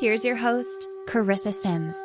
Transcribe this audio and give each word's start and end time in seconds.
Here's 0.00 0.24
your 0.24 0.36
host, 0.36 0.86
Carissa 1.08 1.52
Sims. 1.52 1.98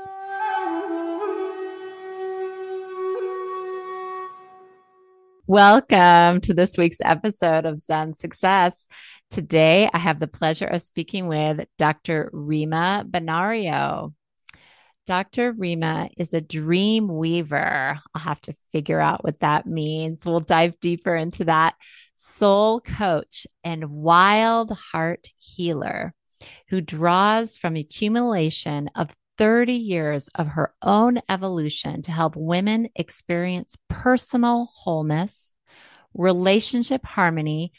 Welcome 5.45 6.41
to 6.41 6.55
this 6.55 6.75
week's 6.75 7.01
episode 7.05 7.67
of 7.67 7.79
Zen 7.79 8.13
Success. 8.13 8.87
Today, 9.29 9.91
I 9.93 9.99
have 9.99 10.19
the 10.19 10.25
pleasure 10.25 10.65
of 10.65 10.81
speaking 10.81 11.27
with 11.27 11.67
Dr. 11.77 12.31
Rima 12.33 13.05
Bonario. 13.07 14.15
Dr. 15.05 15.51
Rima 15.51 16.09
is 16.17 16.33
a 16.33 16.41
dream 16.41 17.07
weaver. 17.07 17.99
I'll 18.15 18.21
have 18.23 18.41
to 18.41 18.55
figure 18.71 18.99
out 18.99 19.23
what 19.23 19.37
that 19.41 19.67
means. 19.67 20.25
We'll 20.25 20.39
dive 20.39 20.79
deeper 20.79 21.15
into 21.15 21.45
that. 21.45 21.75
Soul 22.15 22.81
coach 22.81 23.45
and 23.63 23.85
wild 23.91 24.71
heart 24.71 25.27
healer 25.37 26.15
who 26.69 26.81
draws 26.81 27.57
from 27.57 27.75
accumulation 27.75 28.89
of 28.95 29.15
30 29.37 29.73
years 29.73 30.29
of 30.35 30.47
her 30.47 30.73
own 30.81 31.19
evolution 31.27 32.01
to 32.03 32.11
help 32.11 32.35
women 32.35 32.89
experience 32.95 33.77
personal 33.89 34.69
wholeness, 34.75 35.53
relationship 36.13 37.05
harmony, 37.05 37.73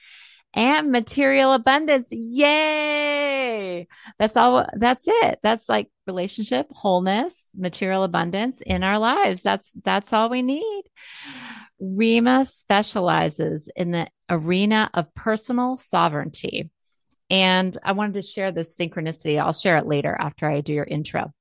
and 0.55 0.91
material 0.91 1.53
abundance. 1.53 2.09
Yay! 2.13 3.89
That's 4.19 4.37
all 4.37 4.67
that's 4.75 5.05
it. 5.07 5.41
That's 5.43 5.69
like 5.69 5.91
relationship 6.07 6.67
wholeness, 6.71 7.55
material 7.59 8.05
abundance 8.05 8.61
in 8.61 8.83
our 8.83 8.99
lives. 8.99 9.43
That's 9.43 9.73
that's 9.85 10.13
all 10.13 10.29
we 10.29 10.43
need. 10.43 10.83
Rima 11.81 12.45
specializes 12.45 13.69
in 13.75 13.91
the 13.91 14.09
arena 14.29 14.91
of 14.95 15.15
personal 15.15 15.77
sovereignty. 15.77 16.71
And 17.31 17.77
I 17.83 17.93
wanted 17.93 18.15
to 18.15 18.23
share 18.23 18.53
this 18.53 18.77
synchronicity. 18.77 19.41
I'll 19.41 19.53
share 19.53 19.77
it 19.77 19.87
later 19.87 20.15
after 20.19 20.49
I 20.49 20.61
do 20.61 20.73
your 20.73 20.85
intro. 20.85 21.33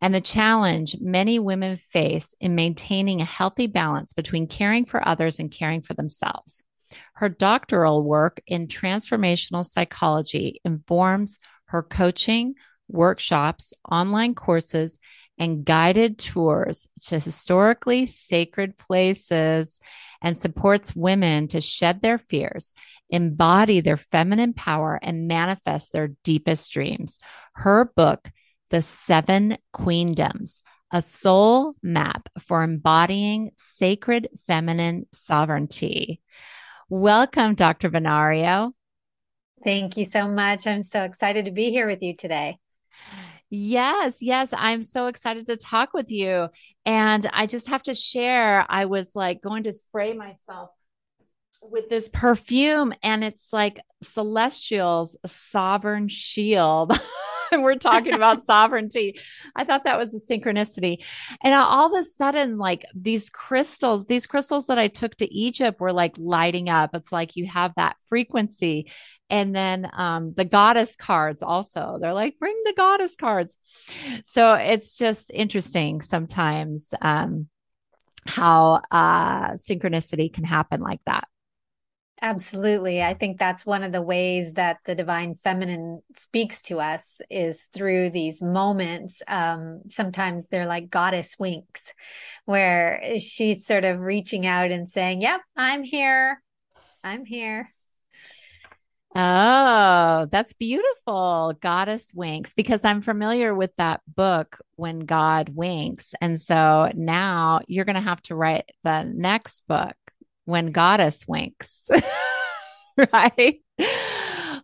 And 0.00 0.14
the 0.14 0.20
challenge 0.20 0.96
many 1.00 1.38
women 1.38 1.76
face 1.76 2.34
in 2.40 2.54
maintaining 2.54 3.20
a 3.20 3.26
healthy 3.26 3.66
balance 3.66 4.14
between 4.14 4.46
caring 4.46 4.86
for 4.86 5.06
others 5.06 5.38
and 5.38 5.50
caring 5.50 5.82
for 5.82 5.94
themselves. 5.94 6.62
Her 7.14 7.28
doctoral 7.28 8.02
work 8.02 8.40
in 8.46 8.66
transformational 8.66 9.64
psychology 9.64 10.60
informs 10.64 11.38
her 11.66 11.82
coaching, 11.82 12.54
workshops, 12.88 13.72
online 13.90 14.34
courses, 14.34 14.98
and 15.40 15.64
guided 15.64 16.18
tours 16.18 16.86
to 17.00 17.18
historically 17.18 18.04
sacred 18.04 18.76
places 18.76 19.80
and 20.22 20.36
supports 20.36 20.94
women 20.94 21.48
to 21.48 21.62
shed 21.62 22.02
their 22.02 22.18
fears, 22.18 22.74
embody 23.08 23.80
their 23.80 23.96
feminine 23.96 24.52
power, 24.52 25.00
and 25.02 25.26
manifest 25.26 25.92
their 25.92 26.08
deepest 26.24 26.70
dreams. 26.72 27.18
Her 27.54 27.90
book, 27.96 28.30
The 28.68 28.82
Seven 28.82 29.56
Queendoms, 29.74 30.60
a 30.92 31.00
soul 31.00 31.74
map 31.82 32.28
for 32.38 32.62
embodying 32.62 33.52
sacred 33.56 34.28
feminine 34.46 35.06
sovereignty. 35.12 36.20
Welcome, 36.90 37.54
Dr. 37.54 37.88
Bonario. 37.88 38.72
Thank 39.64 39.96
you 39.96 40.04
so 40.04 40.28
much. 40.28 40.66
I'm 40.66 40.82
so 40.82 41.02
excited 41.04 41.46
to 41.46 41.50
be 41.50 41.70
here 41.70 41.86
with 41.86 42.02
you 42.02 42.14
today. 42.14 42.58
Yes, 43.50 44.18
yes. 44.20 44.50
I'm 44.52 44.80
so 44.80 45.08
excited 45.08 45.46
to 45.46 45.56
talk 45.56 45.92
with 45.92 46.10
you. 46.10 46.48
And 46.86 47.28
I 47.32 47.46
just 47.46 47.68
have 47.68 47.82
to 47.84 47.94
share, 47.94 48.64
I 48.68 48.84
was 48.84 49.16
like 49.16 49.42
going 49.42 49.64
to 49.64 49.72
spray 49.72 50.12
myself 50.12 50.70
with 51.62 51.88
this 51.88 52.08
perfume, 52.08 52.94
and 53.02 53.22
it's 53.22 53.52
like 53.52 53.80
Celestial's 54.02 55.16
Sovereign 55.26 56.08
Shield. 56.08 56.98
we're 57.52 57.76
talking 57.76 58.14
about 58.14 58.40
sovereignty. 58.42 59.18
I 59.54 59.64
thought 59.64 59.84
that 59.84 59.98
was 59.98 60.14
a 60.14 60.32
synchronicity. 60.32 61.04
And 61.42 61.54
all 61.54 61.92
of 61.92 62.00
a 62.00 62.04
sudden, 62.04 62.58
like 62.58 62.84
these 62.94 63.30
crystals, 63.30 64.06
these 64.06 64.26
crystals 64.26 64.68
that 64.68 64.78
I 64.78 64.88
took 64.88 65.16
to 65.16 65.32
Egypt 65.32 65.80
were 65.80 65.92
like 65.92 66.14
lighting 66.16 66.68
up. 66.68 66.94
It's 66.94 67.12
like 67.12 67.36
you 67.36 67.46
have 67.46 67.72
that 67.76 67.96
frequency 68.08 68.90
and 69.30 69.54
then 69.54 69.88
um, 69.92 70.32
the 70.34 70.44
goddess 70.44 70.96
cards 70.96 71.42
also 71.42 71.98
they're 72.00 72.14
like 72.14 72.38
bring 72.38 72.60
the 72.64 72.74
goddess 72.76 73.16
cards 73.16 73.56
so 74.24 74.54
it's 74.54 74.98
just 74.98 75.30
interesting 75.32 76.00
sometimes 76.00 76.92
um, 77.00 77.48
how 78.26 78.82
uh, 78.90 79.50
synchronicity 79.52 80.32
can 80.32 80.44
happen 80.44 80.80
like 80.80 81.00
that 81.06 81.26
Absolutely. 82.22 83.02
I 83.02 83.14
think 83.14 83.38
that's 83.38 83.64
one 83.64 83.82
of 83.82 83.92
the 83.92 84.02
ways 84.02 84.52
that 84.54 84.78
the 84.84 84.94
divine 84.94 85.36
feminine 85.36 86.02
speaks 86.14 86.60
to 86.62 86.78
us 86.78 87.22
is 87.30 87.64
through 87.72 88.10
these 88.10 88.42
moments. 88.42 89.22
Um, 89.26 89.82
sometimes 89.88 90.46
they're 90.46 90.66
like 90.66 90.90
goddess 90.90 91.38
winks, 91.38 91.94
where 92.44 93.18
she's 93.20 93.64
sort 93.64 93.84
of 93.84 94.00
reaching 94.00 94.46
out 94.46 94.70
and 94.70 94.86
saying, 94.86 95.22
Yep, 95.22 95.40
I'm 95.56 95.82
here. 95.82 96.42
I'm 97.02 97.24
here. 97.24 97.72
Oh, 99.14 100.28
that's 100.30 100.52
beautiful. 100.52 101.54
Goddess 101.60 102.12
winks 102.14 102.54
because 102.54 102.84
I'm 102.84 103.02
familiar 103.02 103.54
with 103.54 103.74
that 103.76 104.02
book 104.06 104.60
when 104.76 105.00
God 105.00 105.48
winks. 105.48 106.14
And 106.20 106.40
so 106.40 106.92
now 106.94 107.60
you're 107.66 107.84
going 107.84 107.96
to 107.96 108.00
have 108.00 108.22
to 108.22 108.36
write 108.36 108.70
the 108.84 109.02
next 109.02 109.66
book 109.66 109.96
when 110.44 110.66
Goddess 110.66 111.26
winks. 111.26 111.88
right? 113.12 113.60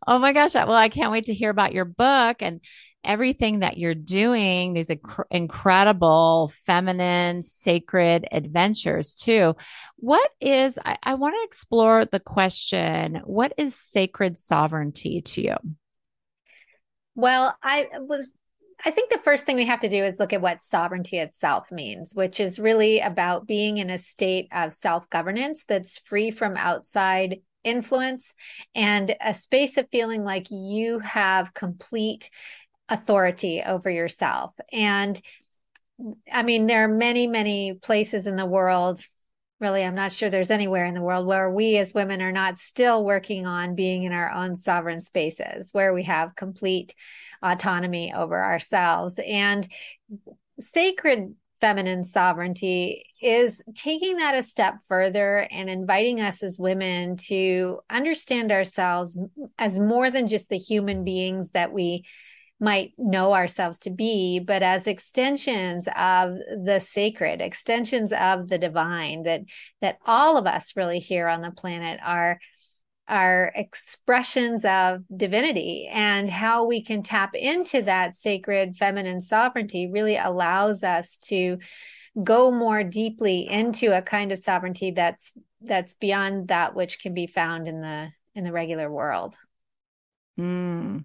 Oh 0.06 0.18
my 0.18 0.32
gosh. 0.32 0.54
Well, 0.54 0.72
I 0.72 0.88
can't 0.88 1.10
wait 1.10 1.24
to 1.24 1.34
hear 1.34 1.50
about 1.50 1.72
your 1.72 1.84
book 1.84 2.36
and 2.40 2.60
everything 3.06 3.60
that 3.60 3.78
you're 3.78 3.94
doing, 3.94 4.74
these 4.74 4.88
inc- 4.88 5.24
incredible 5.30 6.52
feminine, 6.64 7.42
sacred 7.42 8.26
adventures, 8.30 9.14
too. 9.14 9.54
What 9.96 10.30
is, 10.40 10.78
I, 10.84 10.98
I 11.02 11.14
want 11.14 11.34
to 11.34 11.44
explore 11.44 12.04
the 12.04 12.20
question 12.20 13.22
what 13.24 13.52
is 13.56 13.74
sacred 13.74 14.36
sovereignty 14.36 15.22
to 15.22 15.42
you? 15.42 15.56
Well, 17.14 17.56
I 17.62 17.88
was 17.98 18.32
I 18.84 18.90
think 18.90 19.10
the 19.10 19.18
first 19.18 19.46
thing 19.46 19.56
we 19.56 19.64
have 19.66 19.80
to 19.80 19.88
do 19.88 20.04
is 20.04 20.18
look 20.18 20.32
at 20.32 20.42
what 20.42 20.60
sovereignty 20.60 21.18
itself 21.18 21.72
means, 21.72 22.14
which 22.14 22.40
is 22.40 22.58
really 22.58 23.00
about 23.00 23.46
being 23.46 23.78
in 23.78 23.88
a 23.88 23.98
state 23.98 24.48
of 24.52 24.72
self 24.72 25.08
governance 25.08 25.64
that's 25.64 25.98
free 25.98 26.30
from 26.30 26.56
outside 26.56 27.40
influence 27.64 28.34
and 28.74 29.16
a 29.20 29.34
space 29.34 29.76
of 29.76 29.88
feeling 29.90 30.24
like 30.24 30.46
you 30.50 31.00
have 31.00 31.52
complete 31.52 32.30
authority 32.88 33.62
over 33.62 33.90
yourself. 33.90 34.52
And 34.72 35.20
I 36.30 36.42
mean, 36.42 36.66
there 36.66 36.84
are 36.84 36.88
many, 36.88 37.26
many 37.26 37.74
places 37.74 38.26
in 38.26 38.36
the 38.36 38.46
world. 38.46 39.00
Really, 39.58 39.82
I'm 39.82 39.94
not 39.94 40.12
sure 40.12 40.28
there's 40.28 40.50
anywhere 40.50 40.84
in 40.84 40.94
the 40.94 41.00
world 41.00 41.26
where 41.26 41.50
we 41.50 41.78
as 41.78 41.94
women 41.94 42.20
are 42.20 42.32
not 42.32 42.58
still 42.58 43.04
working 43.04 43.46
on 43.46 43.74
being 43.74 44.02
in 44.02 44.12
our 44.12 44.30
own 44.30 44.54
sovereign 44.54 45.00
spaces, 45.00 45.70
where 45.72 45.94
we 45.94 46.02
have 46.02 46.36
complete 46.36 46.94
autonomy 47.42 48.12
over 48.12 48.42
ourselves. 48.42 49.18
And 49.26 49.66
sacred 50.60 51.34
feminine 51.60 52.04
sovereignty 52.04 53.06
is 53.22 53.62
taking 53.74 54.18
that 54.18 54.34
a 54.34 54.42
step 54.42 54.74
further 54.88 55.48
and 55.50 55.70
inviting 55.70 56.20
us 56.20 56.42
as 56.42 56.58
women 56.58 57.16
to 57.16 57.80
understand 57.88 58.52
ourselves 58.52 59.18
as 59.58 59.78
more 59.78 60.10
than 60.10 60.28
just 60.28 60.50
the 60.50 60.58
human 60.58 61.02
beings 61.02 61.52
that 61.52 61.72
we 61.72 62.04
might 62.58 62.92
know 62.96 63.34
ourselves 63.34 63.78
to 63.80 63.90
be, 63.90 64.38
but 64.38 64.62
as 64.62 64.86
extensions 64.86 65.88
of 65.96 66.36
the 66.64 66.80
sacred, 66.80 67.40
extensions 67.40 68.12
of 68.12 68.48
the 68.48 68.58
divine, 68.58 69.24
that 69.24 69.42
that 69.80 69.98
all 70.06 70.38
of 70.38 70.46
us 70.46 70.76
really 70.76 70.98
here 70.98 71.28
on 71.28 71.42
the 71.42 71.50
planet 71.50 72.00
are 72.04 72.38
are 73.08 73.52
expressions 73.54 74.64
of 74.64 75.02
divinity 75.14 75.88
and 75.92 76.28
how 76.28 76.66
we 76.66 76.82
can 76.82 77.02
tap 77.02 77.34
into 77.34 77.82
that 77.82 78.16
sacred 78.16 78.76
feminine 78.76 79.20
sovereignty 79.20 79.88
really 79.88 80.16
allows 80.16 80.82
us 80.82 81.18
to 81.18 81.58
go 82.24 82.50
more 82.50 82.82
deeply 82.82 83.48
into 83.48 83.96
a 83.96 84.02
kind 84.02 84.32
of 84.32 84.38
sovereignty 84.38 84.90
that's 84.90 85.32
that's 85.60 85.94
beyond 85.94 86.48
that 86.48 86.74
which 86.74 87.00
can 87.00 87.14
be 87.14 87.26
found 87.26 87.68
in 87.68 87.80
the 87.80 88.08
in 88.34 88.42
the 88.42 88.52
regular 88.52 88.90
world 88.90 89.36
Mm. 90.38 91.04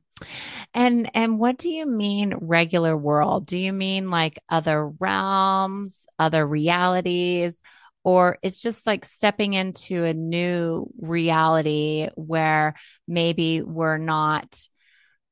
And 0.74 1.12
and 1.16 1.40
what 1.40 1.58
do 1.58 1.70
you 1.70 1.86
mean 1.86 2.36
regular 2.42 2.96
world? 2.96 3.48
Do 3.48 3.58
you 3.58 3.74
mean 3.74 4.10
like 4.10 4.40
other 4.50 4.88
realms, 4.88 6.06
other 6.20 6.46
realities, 6.46 7.62
or 8.04 8.38
it's 8.44 8.62
just 8.62 8.86
like 8.86 9.06
stepping 9.06 9.54
into 9.54 10.04
a 10.04 10.14
new 10.14 10.88
reality 11.00 12.10
where 12.16 12.76
maybe 13.08 13.62
we're 13.62 13.98
not 13.98 14.60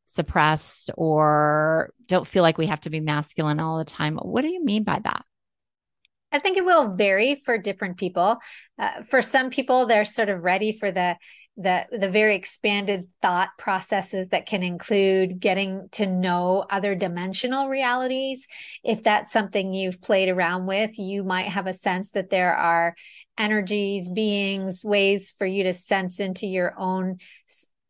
suppressed 0.05 0.89
or 0.97 1.93
don't 2.07 2.27
feel 2.27 2.41
like 2.41 2.57
we 2.57 2.65
have 2.65 2.81
to 2.81 2.89
be 2.89 2.99
masculine 2.99 3.59
all 3.59 3.77
the 3.77 3.85
time? 3.85 4.17
What 4.17 4.41
do 4.41 4.47
you 4.47 4.63
mean 4.63 4.83
by 4.83 4.99
that? 5.03 5.23
I 6.31 6.39
think 6.39 6.57
it 6.57 6.65
will 6.65 6.95
vary 6.95 7.41
for 7.43 7.57
different 7.57 7.97
people. 7.97 8.37
Uh, 8.77 9.03
for 9.09 9.21
some 9.21 9.49
people, 9.49 9.85
they're 9.85 10.05
sort 10.05 10.29
of 10.29 10.43
ready 10.43 10.77
for 10.77 10.91
the 10.91 11.15
the 11.57 11.85
the 11.91 12.09
very 12.09 12.35
expanded 12.35 13.07
thought 13.21 13.49
processes 13.57 14.29
that 14.29 14.45
can 14.45 14.63
include 14.63 15.39
getting 15.39 15.89
to 15.91 16.07
know 16.07 16.65
other 16.69 16.95
dimensional 16.95 17.67
realities. 17.67 18.47
If 18.83 19.03
that's 19.03 19.33
something 19.33 19.73
you've 19.73 20.01
played 20.01 20.29
around 20.29 20.67
with 20.67 20.97
you 20.97 21.23
might 21.23 21.47
have 21.47 21.67
a 21.67 21.73
sense 21.73 22.11
that 22.11 22.29
there 22.29 22.55
are 22.55 22.95
energies 23.37 24.09
beings 24.09 24.83
ways 24.83 25.33
for 25.37 25.45
you 25.45 25.63
to 25.63 25.73
sense 25.73 26.19
into 26.19 26.47
your 26.47 26.73
own 26.77 27.17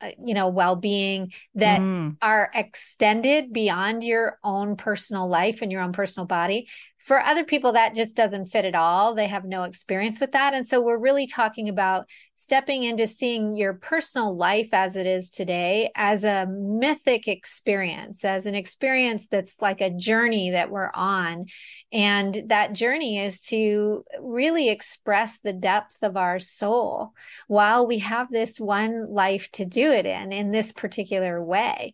uh, 0.02 0.12
you 0.26 0.34
know 0.34 0.48
well-being 0.48 1.32
that 1.56 1.82
mm. 1.82 2.16
are 2.22 2.50
extended 2.56 3.54
beyond 3.54 4.04
your 4.04 4.40
own 4.44 4.78
personal 4.78 5.28
life 5.28 5.62
and 5.62 5.72
your 5.72 5.82
own 5.82 5.92
personal 5.92 6.26
body. 6.26 6.68
For 7.06 7.20
other 7.20 7.44
people 7.44 7.74
that 7.74 7.96
just 7.96 8.16
doesn't 8.16 8.48
fit 8.48 8.66
at 8.66 8.76
all. 8.76 9.16
They 9.16 9.28
have 9.28 9.44
no 9.44 9.64
experience 9.64 10.20
with 10.20 10.34
that. 10.34 10.54
And 10.54 10.68
so 10.68 10.80
we're 10.80 11.00
really 11.00 11.26
talking 11.26 11.68
about 11.68 12.06
stepping 12.40 12.84
into 12.84 13.06
seeing 13.06 13.54
your 13.54 13.74
personal 13.74 14.34
life 14.34 14.70
as 14.72 14.96
it 14.96 15.06
is 15.06 15.30
today 15.30 15.92
as 15.94 16.24
a 16.24 16.46
mythic 16.50 17.28
experience, 17.28 18.24
as 18.24 18.46
an 18.46 18.56
experience 18.56 19.28
that's 19.28 19.58
like 19.62 19.82
a 19.82 19.90
journey 19.90 20.52
that 20.52 20.72
we're 20.72 20.90
on. 20.94 21.48
And 21.92 22.44
that 22.48 22.72
journey 22.72 23.20
is 23.20 23.42
to 23.48 24.06
really 24.22 24.70
express 24.70 25.40
the 25.40 25.52
depth 25.52 26.02
of 26.02 26.16
our 26.16 26.40
soul 26.40 27.12
while 27.48 27.86
we 27.86 27.98
have 28.00 28.30
this 28.32 28.58
one 28.58 29.12
life 29.12 29.52
to 29.54 29.66
do 29.66 29.92
it 29.92 30.06
in, 30.06 30.32
in 30.32 30.52
this 30.52 30.72
particular 30.72 31.44
way. 31.44 31.94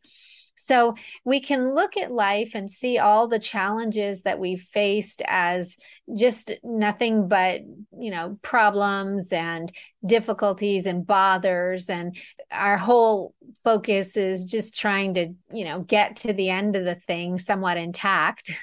So 0.57 0.96
we 1.24 1.42
can 1.42 1.74
look 1.74 1.98
at 1.98 2.12
life 2.12 2.52
and 2.54 2.69
see 2.69 2.98
all 2.98 3.28
the 3.28 3.40
challenges 3.40 4.22
that 4.24 4.40
we've 4.40 4.66
faced 4.74 5.22
as 5.28 5.78
just 6.16 6.52
nothing 6.63 7.28
but, 7.28 7.62
you 7.98 8.12
know, 8.12 8.38
problems 8.42 9.31
and 9.31 9.72
difficulties 10.06 10.86
and 10.86 11.06
bothers. 11.06 11.90
And 11.90 12.16
our 12.51 12.77
whole 12.77 13.33
focus 13.63 14.18
is 14.18 14.45
just 14.45 14.75
trying 14.75 15.13
to, 15.15 15.33
you 15.51 15.65
know, 15.65 15.81
get 15.81 16.18
to 16.18 16.33
the 16.33 16.50
end 16.50 16.75
of 16.75 16.86
the 16.86 16.95
thing 16.95 17.39
somewhat 17.39 17.77
intact. 17.77 18.51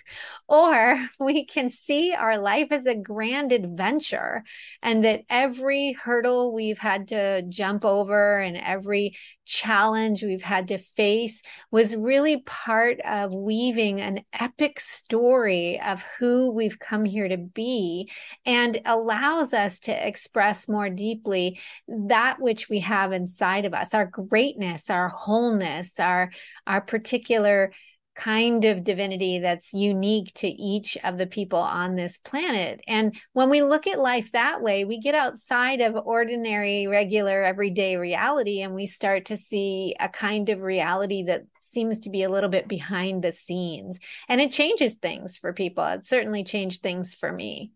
Or 0.48 1.02
we 1.18 1.46
can 1.46 1.70
see 1.70 2.12
our 2.12 2.36
life 2.36 2.72
as 2.72 2.84
a 2.84 2.94
grand 2.94 3.52
adventure 3.52 4.44
and 4.82 5.02
that 5.02 5.22
every 5.30 5.92
hurdle 5.92 6.52
we've 6.52 6.78
had 6.78 7.08
to 7.08 7.40
jump 7.48 7.86
over 7.86 8.38
and 8.38 8.58
every 8.58 9.16
challenge 9.46 10.22
we've 10.22 10.42
had 10.42 10.68
to 10.68 10.78
face 10.78 11.42
was 11.70 11.96
really 11.96 12.42
part 12.42 13.00
of 13.00 13.32
weaving 13.32 14.00
an 14.00 14.20
epic 14.32 14.78
story 14.78 15.80
of 15.80 16.04
who 16.18 16.50
we've 16.50 16.78
come 16.78 17.04
here 17.04 17.28
to 17.28 17.38
be 17.38 18.10
and 18.44 18.80
allows 18.84 19.52
us 19.52 19.80
to 19.80 20.06
express 20.06 20.68
more 20.68 20.90
deeply 20.90 21.58
that 21.88 22.40
which 22.40 22.68
we 22.68 22.80
have 22.80 23.12
inside 23.12 23.64
of 23.64 23.74
us 23.74 23.81
our 23.94 24.06
greatness 24.06 24.90
our 24.90 25.08
wholeness 25.08 25.98
our 25.98 26.30
our 26.66 26.80
particular 26.80 27.72
kind 28.14 28.64
of 28.64 28.84
divinity 28.84 29.38
that's 29.38 29.72
unique 29.72 30.32
to 30.34 30.46
each 30.46 30.98
of 31.02 31.18
the 31.18 31.26
people 31.26 31.58
on 31.58 31.96
this 31.96 32.18
planet. 32.18 32.80
And 32.86 33.16
when 33.32 33.48
we 33.48 33.62
look 33.62 33.86
at 33.86 33.98
life 33.98 34.30
that 34.32 34.62
way, 34.62 34.84
we 34.84 35.00
get 35.00 35.14
outside 35.14 35.80
of 35.80 35.96
ordinary, 35.96 36.86
regular, 36.86 37.42
everyday 37.42 37.96
reality 37.96 38.60
and 38.60 38.74
we 38.74 38.86
start 38.86 39.26
to 39.26 39.36
see 39.36 39.94
a 39.98 40.08
kind 40.08 40.48
of 40.50 40.60
reality 40.60 41.24
that 41.24 41.44
seems 41.62 42.00
to 42.00 42.10
be 42.10 42.22
a 42.22 42.30
little 42.30 42.50
bit 42.50 42.68
behind 42.68 43.22
the 43.22 43.32
scenes. 43.32 43.98
And 44.28 44.40
it 44.40 44.52
changes 44.52 44.94
things 44.94 45.38
for 45.38 45.54
people. 45.54 45.84
It 45.86 46.04
certainly 46.04 46.44
changed 46.44 46.82
things 46.82 47.14
for 47.14 47.32
me. 47.32 47.72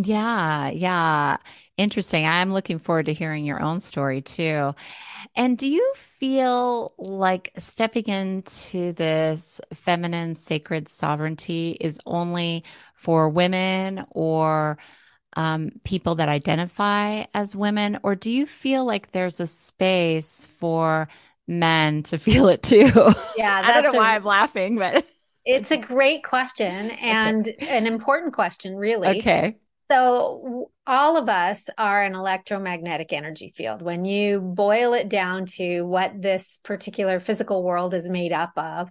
Yeah, 0.00 0.70
yeah. 0.70 1.38
Interesting. 1.76 2.24
I'm 2.24 2.52
looking 2.52 2.78
forward 2.78 3.06
to 3.06 3.12
hearing 3.12 3.44
your 3.44 3.60
own 3.60 3.80
story 3.80 4.20
too. 4.20 4.74
And 5.34 5.58
do 5.58 5.68
you 5.68 5.92
feel 5.96 6.92
like 6.98 7.50
stepping 7.56 8.06
into 8.06 8.92
this 8.92 9.60
feminine 9.74 10.36
sacred 10.36 10.88
sovereignty 10.88 11.76
is 11.80 11.98
only 12.06 12.62
for 12.94 13.28
women 13.28 14.04
or 14.10 14.78
um, 15.36 15.70
people 15.82 16.16
that 16.16 16.28
identify 16.28 17.24
as 17.34 17.56
women? 17.56 17.98
Or 18.04 18.14
do 18.14 18.30
you 18.30 18.46
feel 18.46 18.84
like 18.84 19.10
there's 19.10 19.40
a 19.40 19.48
space 19.48 20.46
for 20.46 21.08
men 21.48 22.04
to 22.04 22.18
feel 22.18 22.48
it 22.48 22.62
too? 22.62 22.92
Yeah, 23.36 23.62
I 23.64 23.72
don't 23.72 23.92
know 23.92 23.98
a, 23.98 24.02
why 24.02 24.14
I'm 24.14 24.24
laughing, 24.24 24.76
but 24.76 25.04
it's 25.44 25.72
a 25.72 25.76
great 25.76 26.22
question 26.22 26.90
and 27.00 27.48
an 27.62 27.88
important 27.88 28.32
question, 28.32 28.76
really. 28.76 29.18
Okay. 29.20 29.56
So, 29.90 30.70
all 30.86 31.18
of 31.18 31.28
us 31.28 31.68
are 31.76 32.02
an 32.02 32.14
electromagnetic 32.14 33.12
energy 33.12 33.52
field. 33.54 33.82
When 33.82 34.06
you 34.06 34.40
boil 34.40 34.94
it 34.94 35.10
down 35.10 35.44
to 35.56 35.82
what 35.82 36.20
this 36.20 36.58
particular 36.62 37.20
physical 37.20 37.62
world 37.62 37.92
is 37.92 38.08
made 38.08 38.32
up 38.32 38.52
of, 38.56 38.88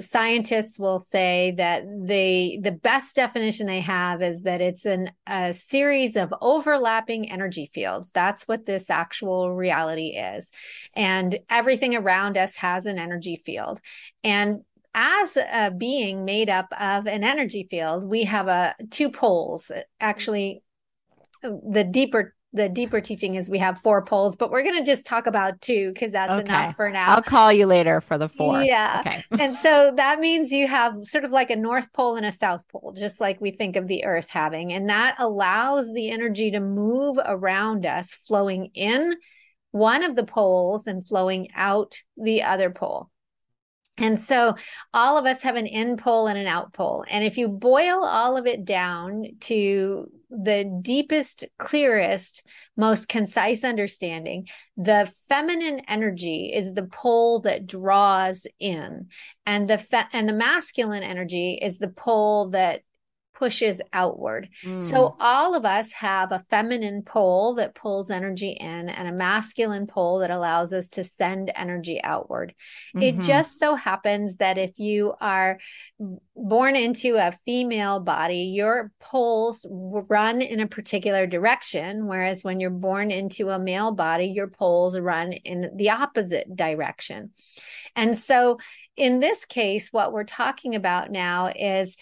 scientists 0.00 0.80
will 0.80 1.00
say 1.00 1.54
that 1.56 1.84
the 1.84 2.58
the 2.60 2.72
best 2.72 3.14
definition 3.14 3.68
they 3.68 3.80
have 3.80 4.20
is 4.20 4.42
that 4.42 4.60
it's 4.60 4.84
an, 4.84 5.12
a 5.28 5.52
series 5.52 6.16
of 6.16 6.34
overlapping 6.40 7.30
energy 7.30 7.70
fields. 7.72 8.10
That's 8.10 8.48
what 8.48 8.66
this 8.66 8.90
actual 8.90 9.54
reality 9.54 10.16
is. 10.16 10.50
And 10.94 11.38
everything 11.48 11.94
around 11.94 12.36
us 12.36 12.56
has 12.56 12.86
an 12.86 12.98
energy 12.98 13.40
field. 13.46 13.80
And 14.24 14.62
as 14.94 15.36
a 15.36 15.70
being 15.70 16.24
made 16.24 16.50
up 16.50 16.66
of 16.78 17.06
an 17.06 17.24
energy 17.24 17.66
field, 17.70 18.04
we 18.04 18.24
have 18.24 18.48
a 18.48 18.74
two 18.90 19.10
poles. 19.10 19.70
Actually, 20.00 20.62
the 21.42 21.84
deeper 21.84 22.34
the 22.54 22.68
deeper 22.68 23.00
teaching 23.00 23.34
is 23.34 23.50
we 23.50 23.58
have 23.58 23.78
four 23.82 24.04
poles, 24.04 24.34
but 24.34 24.50
we're 24.50 24.62
going 24.62 24.82
to 24.82 24.84
just 24.84 25.04
talk 25.04 25.26
about 25.26 25.60
two 25.60 25.92
because 25.92 26.12
that's 26.12 26.32
okay. 26.32 26.40
enough 26.40 26.76
for 26.76 26.90
now. 26.90 27.14
I'll 27.14 27.22
call 27.22 27.52
you 27.52 27.66
later 27.66 28.00
for 28.00 28.16
the 28.16 28.28
four. 28.28 28.62
Yeah. 28.62 29.02
Okay. 29.04 29.24
and 29.42 29.54
so 29.56 29.92
that 29.96 30.18
means 30.18 30.50
you 30.50 30.66
have 30.66 30.94
sort 31.02 31.24
of 31.24 31.30
like 31.30 31.50
a 31.50 31.56
north 31.56 31.92
pole 31.92 32.16
and 32.16 32.24
a 32.24 32.32
south 32.32 32.66
pole, 32.68 32.94
just 32.96 33.20
like 33.20 33.38
we 33.40 33.50
think 33.50 33.76
of 33.76 33.86
the 33.86 34.04
earth 34.04 34.28
having. 34.30 34.72
And 34.72 34.88
that 34.88 35.16
allows 35.18 35.92
the 35.92 36.10
energy 36.10 36.50
to 36.52 36.60
move 36.60 37.18
around 37.22 37.84
us, 37.84 38.14
flowing 38.14 38.70
in 38.74 39.16
one 39.70 40.02
of 40.02 40.16
the 40.16 40.24
poles 40.24 40.86
and 40.86 41.06
flowing 41.06 41.48
out 41.54 41.96
the 42.16 42.44
other 42.44 42.70
pole. 42.70 43.10
And 43.98 44.20
so 44.20 44.54
all 44.94 45.18
of 45.18 45.26
us 45.26 45.42
have 45.42 45.56
an 45.56 45.66
in 45.66 45.96
pole 45.96 46.28
and 46.28 46.38
an 46.38 46.46
out 46.46 46.72
pole. 46.72 47.04
And 47.08 47.24
if 47.24 47.36
you 47.36 47.48
boil 47.48 48.04
all 48.04 48.36
of 48.36 48.46
it 48.46 48.64
down 48.64 49.24
to 49.40 50.10
the 50.30 50.80
deepest, 50.82 51.44
clearest, 51.58 52.46
most 52.76 53.08
concise 53.08 53.64
understanding, 53.64 54.46
the 54.76 55.12
feminine 55.28 55.80
energy 55.88 56.52
is 56.54 56.74
the 56.74 56.84
pole 56.86 57.40
that 57.40 57.66
draws 57.66 58.46
in, 58.60 59.08
and 59.46 59.68
the 59.68 59.78
fe- 59.78 60.04
and 60.12 60.28
the 60.28 60.34
masculine 60.34 61.02
energy 61.02 61.58
is 61.60 61.78
the 61.78 61.88
pole 61.88 62.50
that 62.50 62.82
pushes 63.38 63.80
outward. 63.92 64.48
Mm. 64.64 64.82
So 64.82 65.16
all 65.20 65.54
of 65.54 65.64
us 65.64 65.92
have 65.92 66.32
a 66.32 66.44
feminine 66.50 67.02
pole 67.02 67.54
that 67.54 67.74
pulls 67.74 68.10
energy 68.10 68.50
in 68.50 68.88
and 68.88 69.08
a 69.08 69.12
masculine 69.12 69.86
pole 69.86 70.18
that 70.18 70.30
allows 70.30 70.72
us 70.72 70.88
to 70.90 71.04
send 71.04 71.52
energy 71.54 72.02
outward. 72.02 72.54
Mm-hmm. 72.96 73.20
It 73.20 73.24
just 73.24 73.58
so 73.58 73.76
happens 73.76 74.38
that 74.38 74.58
if 74.58 74.78
you 74.78 75.14
are 75.20 75.58
born 76.34 76.74
into 76.74 77.16
a 77.16 77.38
female 77.44 78.00
body, 78.00 78.50
your 78.54 78.90
poles 79.00 79.64
run 79.70 80.42
in 80.42 80.58
a 80.58 80.66
particular 80.66 81.26
direction. 81.26 82.06
Whereas 82.06 82.42
when 82.42 82.58
you're 82.58 82.70
born 82.70 83.10
into 83.12 83.50
a 83.50 83.58
male 83.58 83.92
body, 83.92 84.26
your 84.26 84.48
poles 84.48 84.98
run 84.98 85.32
in 85.32 85.70
the 85.76 85.90
opposite 85.90 86.54
direction. 86.56 87.30
And 87.94 88.16
so 88.16 88.58
in 88.96 89.20
this 89.20 89.44
case, 89.44 89.92
what 89.92 90.12
we're 90.12 90.24
talking 90.24 90.74
about 90.74 91.12
now 91.12 91.52
is 91.54 91.96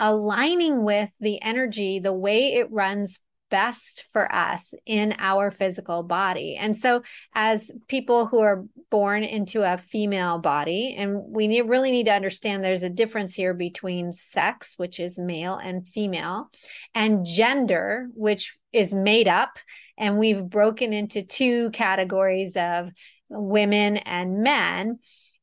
aligning 0.00 0.82
with 0.82 1.10
the 1.20 1.40
energy 1.42 2.00
the 2.00 2.12
way 2.12 2.54
it 2.54 2.72
runs 2.72 3.20
best 3.50 4.06
for 4.12 4.32
us 4.34 4.72
in 4.86 5.14
our 5.18 5.50
physical 5.50 6.02
body. 6.02 6.56
And 6.56 6.76
so, 6.76 7.02
as 7.34 7.70
people 7.88 8.26
who 8.26 8.38
are 8.38 8.64
born 8.90 9.24
into 9.24 9.62
a 9.62 9.76
female 9.76 10.38
body, 10.38 10.94
and 10.96 11.20
we 11.26 11.48
need, 11.48 11.62
really 11.62 11.90
need 11.90 12.06
to 12.06 12.14
understand 12.14 12.64
there's 12.64 12.84
a 12.84 12.90
difference 12.90 13.34
here 13.34 13.52
between 13.52 14.12
sex, 14.12 14.74
which 14.78 14.98
is 14.98 15.18
male 15.18 15.56
and 15.56 15.86
female, 15.88 16.50
and 16.94 17.26
gender, 17.26 18.08
which 18.14 18.56
is 18.72 18.94
made 18.94 19.28
up. 19.28 19.50
And 19.98 20.18
we've 20.18 20.48
broken 20.48 20.92
into 20.92 21.22
two 21.22 21.70
categories 21.70 22.56
of 22.56 22.90
women 23.28 23.98
and 23.98 24.42
men 24.42 24.98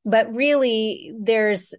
but 0.08 0.34
really 0.34 1.12
there's 1.20 1.74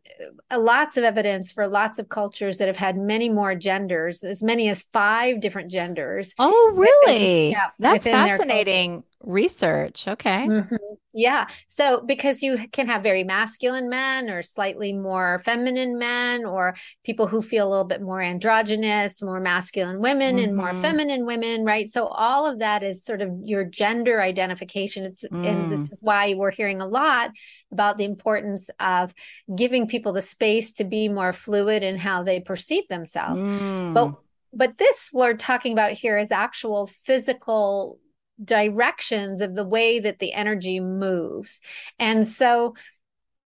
uh, 0.50 0.58
lots 0.58 0.98
of 0.98 1.02
evidence 1.02 1.50
for 1.50 1.66
lots 1.66 1.98
of 1.98 2.08
cultures 2.10 2.58
that 2.58 2.68
have 2.68 2.76
had 2.76 2.96
many 2.96 3.30
more 3.30 3.54
genders 3.54 4.22
as 4.22 4.42
many 4.42 4.68
as 4.68 4.82
five 4.92 5.40
different 5.40 5.70
genders 5.70 6.34
oh 6.38 6.72
really? 6.74 7.48
within, 7.48 7.50
yeah, 7.52 7.70
that's 7.78 8.04
fascinating 8.04 9.02
research 9.24 10.06
okay 10.06 10.46
mm-hmm. 10.48 10.76
yeah 11.12 11.46
so 11.66 12.00
because 12.06 12.40
you 12.40 12.56
can 12.70 12.86
have 12.86 13.02
very 13.02 13.24
masculine 13.24 13.88
men 13.88 14.30
or 14.30 14.44
slightly 14.44 14.92
more 14.92 15.40
feminine 15.44 15.98
men 15.98 16.44
or 16.44 16.76
people 17.04 17.26
who 17.26 17.42
feel 17.42 17.66
a 17.66 17.68
little 17.68 17.84
bit 17.84 18.00
more 18.00 18.22
androgynous 18.22 19.20
more 19.20 19.40
masculine 19.40 20.00
women 20.00 20.36
mm-hmm. 20.36 20.44
and 20.44 20.56
more 20.56 20.68
mm-hmm. 20.68 20.82
feminine 20.82 21.26
women 21.26 21.64
right 21.64 21.90
so 21.90 22.06
all 22.06 22.46
of 22.46 22.60
that 22.60 22.84
is 22.84 23.04
sort 23.04 23.20
of 23.20 23.30
your 23.42 23.64
gender 23.64 24.22
identification 24.22 25.04
it's 25.04 25.24
mm. 25.24 25.46
and 25.46 25.72
this 25.72 25.88
mm. 25.88 25.92
is 25.92 25.98
why 26.00 26.34
we're 26.34 26.52
hearing 26.52 26.80
a 26.80 26.86
lot 26.86 27.30
about 27.72 27.98
the 27.98 28.04
importance 28.04 28.70
of 28.78 29.12
giving 29.54 29.88
people 29.88 30.12
the 30.12 30.22
space 30.22 30.72
to 30.74 30.84
be 30.84 31.08
more 31.08 31.32
fluid 31.32 31.82
in 31.82 31.98
how 31.98 32.22
they 32.22 32.38
perceive 32.38 32.86
themselves 32.86 33.42
mm. 33.42 33.92
but 33.92 34.14
but 34.52 34.78
this 34.78 35.10
we're 35.12 35.34
talking 35.34 35.72
about 35.72 35.90
here 35.90 36.16
is 36.18 36.30
actual 36.30 36.86
physical 37.04 37.98
directions 38.42 39.40
of 39.40 39.54
the 39.54 39.64
way 39.64 40.00
that 40.00 40.18
the 40.18 40.32
energy 40.32 40.80
moves. 40.80 41.60
And 41.98 42.26
so, 42.26 42.74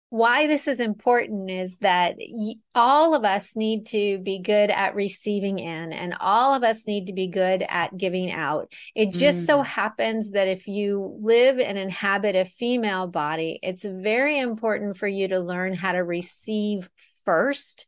why 0.10 0.46
this 0.46 0.68
is 0.68 0.80
important 0.80 1.50
is 1.50 1.76
that 1.78 2.18
all 2.76 3.16
of 3.16 3.26
us 3.26 3.56
need 3.56 3.88
to 3.88 4.20
be 4.20 4.38
good 4.38 4.70
at 4.70 4.94
receiving 4.94 5.58
in, 5.58 5.92
and 5.92 6.14
all 6.20 6.54
of 6.54 6.62
us 6.62 6.86
need 6.86 7.08
to 7.08 7.14
be 7.14 7.28
good 7.30 7.66
at 7.68 7.98
giving 7.98 8.32
out. 8.32 8.72
It 8.94 9.12
just 9.12 9.42
mm. 9.42 9.46
so 9.48 9.62
happens 9.64 10.30
that 10.32 10.48
if 10.48 10.68
you 10.68 11.18
live 11.20 11.58
and 11.58 11.80
inhabit 11.80 12.36
a 12.36 12.46
female 12.46 13.08
body, 13.08 13.58
it's 13.64 13.84
very 13.84 14.38
important 14.38 14.98
for 14.98 15.08
you 15.08 15.30
to 15.30 15.40
learn 15.40 15.74
how 15.74 15.94
to 15.94 16.04
receive 16.04 16.88
first 17.26 17.88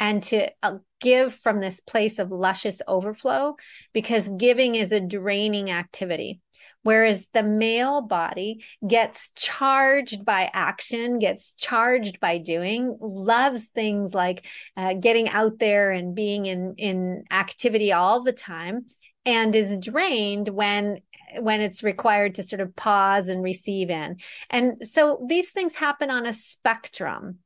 and 0.00 0.22
to 0.22 0.50
uh, 0.62 0.78
give 1.00 1.34
from 1.34 1.60
this 1.60 1.80
place 1.80 2.18
of 2.18 2.30
luscious 2.30 2.80
overflow 2.88 3.56
because 3.92 4.28
giving 4.28 4.74
is 4.74 4.92
a 4.92 5.00
draining 5.00 5.70
activity. 5.70 6.40
Whereas 6.82 7.26
the 7.32 7.42
male 7.42 8.00
body 8.00 8.64
gets 8.86 9.30
charged 9.34 10.24
by 10.24 10.48
action, 10.52 11.18
gets 11.18 11.52
charged 11.54 12.20
by 12.20 12.38
doing, 12.38 12.96
loves 13.00 13.66
things 13.66 14.14
like 14.14 14.46
uh, 14.76 14.94
getting 14.94 15.28
out 15.28 15.58
there 15.58 15.90
and 15.90 16.14
being 16.14 16.46
in, 16.46 16.74
in 16.78 17.24
activity 17.28 17.92
all 17.92 18.22
the 18.22 18.32
time, 18.32 18.86
and 19.24 19.56
is 19.56 19.78
drained 19.78 20.48
when 20.48 21.00
when 21.40 21.60
it's 21.60 21.82
required 21.82 22.36
to 22.36 22.44
sort 22.44 22.60
of 22.60 22.76
pause 22.76 23.26
and 23.26 23.42
receive 23.42 23.90
in. 23.90 24.18
And 24.48 24.86
so 24.86 25.26
these 25.28 25.50
things 25.50 25.74
happen 25.74 26.08
on 26.08 26.24
a 26.24 26.32
spectrum. 26.32 27.38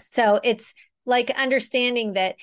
So 0.00 0.40
it's 0.44 0.74
like 1.08 1.30
understanding 1.30 2.12
that 2.12 2.36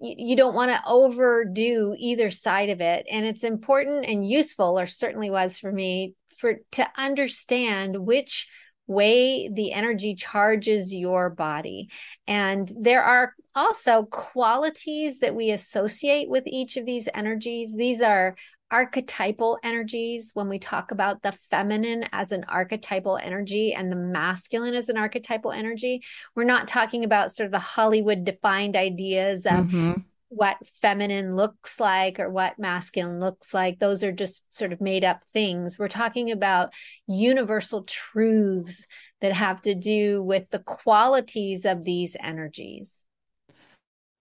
you 0.00 0.36
don't 0.36 0.54
want 0.54 0.70
to 0.70 0.82
overdo 0.86 1.94
either 1.98 2.30
side 2.30 2.70
of 2.70 2.80
it. 2.80 3.06
And 3.10 3.26
it's 3.26 3.44
important 3.44 4.06
and 4.06 4.26
useful 4.26 4.78
or 4.78 4.86
certainly 4.86 5.30
was 5.30 5.58
for 5.58 5.72
me 5.72 6.14
for 6.38 6.56
to 6.72 6.86
understand 6.96 7.96
which 7.96 8.48
way 8.86 9.48
the 9.52 9.72
energy 9.72 10.14
charges 10.14 10.94
your 10.94 11.28
body. 11.30 11.88
And 12.28 12.70
there 12.78 13.02
are 13.02 13.34
also 13.54 14.04
qualities 14.04 15.18
that 15.20 15.34
we 15.34 15.50
associate 15.50 16.28
with 16.28 16.44
each 16.46 16.76
of 16.76 16.86
these 16.86 17.08
energies. 17.12 17.74
These 17.74 18.02
are 18.02 18.36
archetypal 18.70 19.58
energies 19.62 20.32
when 20.34 20.48
we 20.48 20.58
talk 20.58 20.90
about 20.90 21.22
the 21.22 21.34
feminine 21.50 22.04
as 22.12 22.32
an 22.32 22.44
archetypal 22.48 23.16
energy 23.16 23.72
and 23.72 23.92
the 23.92 23.96
masculine 23.96 24.74
as 24.74 24.88
an 24.88 24.96
archetypal 24.96 25.52
energy 25.52 26.02
we're 26.34 26.44
not 26.44 26.66
talking 26.66 27.04
about 27.04 27.32
sort 27.32 27.46
of 27.46 27.52
the 27.52 27.58
hollywood 27.58 28.24
defined 28.24 28.74
ideas 28.74 29.46
of 29.46 29.66
mm-hmm. 29.66 29.92
what 30.28 30.56
feminine 30.82 31.36
looks 31.36 31.78
like 31.78 32.18
or 32.18 32.28
what 32.28 32.58
masculine 32.58 33.20
looks 33.20 33.54
like. 33.54 33.78
Those 33.78 34.02
are 34.02 34.12
just 34.12 34.52
sort 34.52 34.72
of 34.72 34.80
made 34.80 35.04
up 35.04 35.22
things. 35.32 35.78
We're 35.78 35.88
talking 35.88 36.32
about 36.32 36.72
universal 37.06 37.84
truths 37.84 38.86
that 39.20 39.32
have 39.32 39.62
to 39.62 39.74
do 39.74 40.22
with 40.22 40.50
the 40.50 40.58
qualities 40.58 41.64
of 41.64 41.84
these 41.84 42.16
energies 42.20 43.04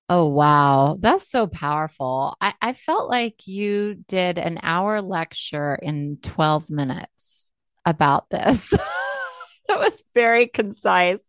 Oh, 0.07 0.27
wow. 0.27 0.97
That's 0.99 1.27
so 1.27 1.47
powerful. 1.47 2.35
I, 2.39 2.53
I 2.61 2.73
felt 2.73 3.09
like 3.09 3.47
you 3.47 3.95
did 4.07 4.37
an 4.37 4.59
hour 4.61 5.01
lecture 5.01 5.75
in 5.75 6.19
12 6.21 6.69
minutes 6.69 7.49
about 7.85 8.29
this. 8.29 8.71
it 9.69 9.79
was 9.79 10.03
very 10.13 10.47
concise 10.47 11.25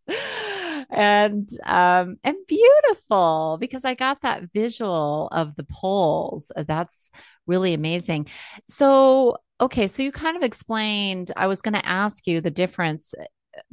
and 0.89 1.47
um 1.65 2.17
and 2.23 2.35
beautiful 2.47 3.57
because 3.59 3.83
I 3.83 3.95
got 3.95 4.21
that 4.21 4.51
visual 4.53 5.27
of 5.31 5.55
the 5.55 5.65
poles. 5.65 6.51
That's 6.55 7.09
really 7.47 7.73
amazing. 7.73 8.27
So, 8.67 9.37
okay, 9.59 9.87
so 9.87 10.03
you 10.03 10.11
kind 10.11 10.37
of 10.37 10.43
explained 10.43 11.31
I 11.35 11.47
was 11.47 11.61
going 11.61 11.73
to 11.73 11.85
ask 11.85 12.27
you 12.27 12.41
the 12.41 12.51
difference 12.51 13.15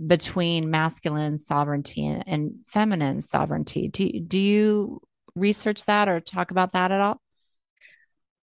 between 0.06 0.70
masculine 0.70 1.38
sovereignty 1.38 2.06
and, 2.06 2.54
feminine 2.66 3.20
sovereignty. 3.20 3.88
Do 3.88 4.08
do 4.20 4.38
you 4.38 5.00
research 5.34 5.84
that 5.86 6.08
or 6.08 6.20
talk 6.20 6.50
about 6.50 6.72
that 6.72 6.90
at 6.92 7.00
all? 7.00 7.20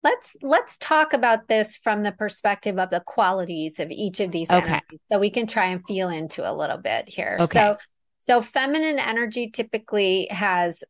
Let's 0.04 0.36
let's 0.42 0.78
talk 0.78 1.14
about 1.14 1.48
this 1.48 1.78
from 1.78 2.04
the 2.04 2.12
perspective 2.12 2.78
of 2.78 2.90
the 2.90 3.02
qualities 3.02 3.80
of 3.80 3.92
each 3.92 4.20
of 4.20 4.32
these 4.32 4.50
okay. 4.50 4.58
energies, 4.58 5.00
so 5.12 5.20
we 5.20 5.30
can 5.30 5.48
try 5.48 5.66
and 5.66 5.84
feel 5.86 6.10
into 6.10 6.50
a 6.50 6.54
little 6.54 6.78
bit 6.78 7.10
here. 7.10 7.38
Okay. 7.42 7.60
So 7.60 7.78
so 8.20 8.42
feminine 8.42 9.00
energy 9.00 9.50
typically 9.50 10.28
has 10.32 10.84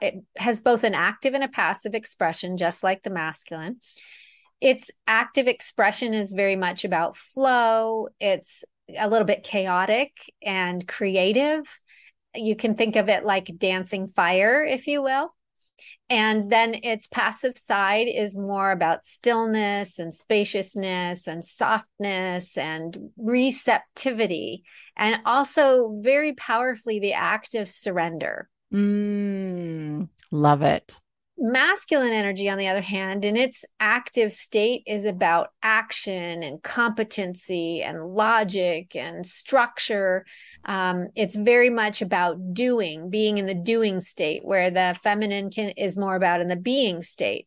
it 0.00 0.24
has 0.36 0.60
both 0.60 0.84
an 0.84 0.94
active 0.94 1.34
and 1.34 1.44
a 1.44 1.48
passive 1.48 1.94
expression, 1.94 2.56
just 2.56 2.82
like 2.82 3.02
the 3.02 3.10
masculine. 3.10 3.80
Its 4.60 4.90
active 5.06 5.48
expression 5.48 6.14
is 6.14 6.32
very 6.32 6.56
much 6.56 6.84
about 6.84 7.16
flow. 7.16 8.08
It's 8.20 8.64
a 8.96 9.08
little 9.08 9.26
bit 9.26 9.42
chaotic 9.42 10.12
and 10.42 10.86
creative. 10.86 11.64
You 12.34 12.56
can 12.56 12.74
think 12.74 12.96
of 12.96 13.08
it 13.08 13.24
like 13.24 13.50
dancing 13.58 14.08
fire, 14.08 14.64
if 14.64 14.86
you 14.86 15.02
will. 15.02 15.34
And 16.08 16.50
then 16.52 16.74
its 16.82 17.08
passive 17.08 17.58
side 17.58 18.06
is 18.08 18.36
more 18.36 18.70
about 18.70 19.04
stillness 19.04 19.98
and 19.98 20.14
spaciousness 20.14 21.26
and 21.26 21.44
softness 21.44 22.56
and 22.56 23.10
receptivity, 23.16 24.62
and 24.96 25.20
also 25.24 25.98
very 26.00 26.34
powerfully 26.34 27.00
the 27.00 27.14
act 27.14 27.54
of 27.54 27.68
surrender. 27.68 28.48
Mm, 28.72 30.08
love 30.30 30.62
it. 30.62 31.00
Masculine 31.38 32.12
energy, 32.12 32.48
on 32.48 32.56
the 32.56 32.68
other 32.68 32.80
hand, 32.80 33.22
in 33.22 33.36
its 33.36 33.66
active 33.78 34.32
state, 34.32 34.82
is 34.86 35.04
about 35.04 35.48
action 35.62 36.42
and 36.42 36.62
competency 36.62 37.82
and 37.82 38.06
logic 38.06 38.96
and 38.96 39.26
structure. 39.26 40.24
Um, 40.64 41.08
it's 41.14 41.36
very 41.36 41.68
much 41.68 42.00
about 42.00 42.54
doing, 42.54 43.10
being 43.10 43.36
in 43.36 43.44
the 43.44 43.54
doing 43.54 44.00
state, 44.00 44.46
where 44.46 44.70
the 44.70 44.96
feminine 45.02 45.50
can, 45.50 45.70
is 45.70 45.98
more 45.98 46.16
about 46.16 46.40
in 46.40 46.48
the 46.48 46.56
being 46.56 47.02
state. 47.02 47.46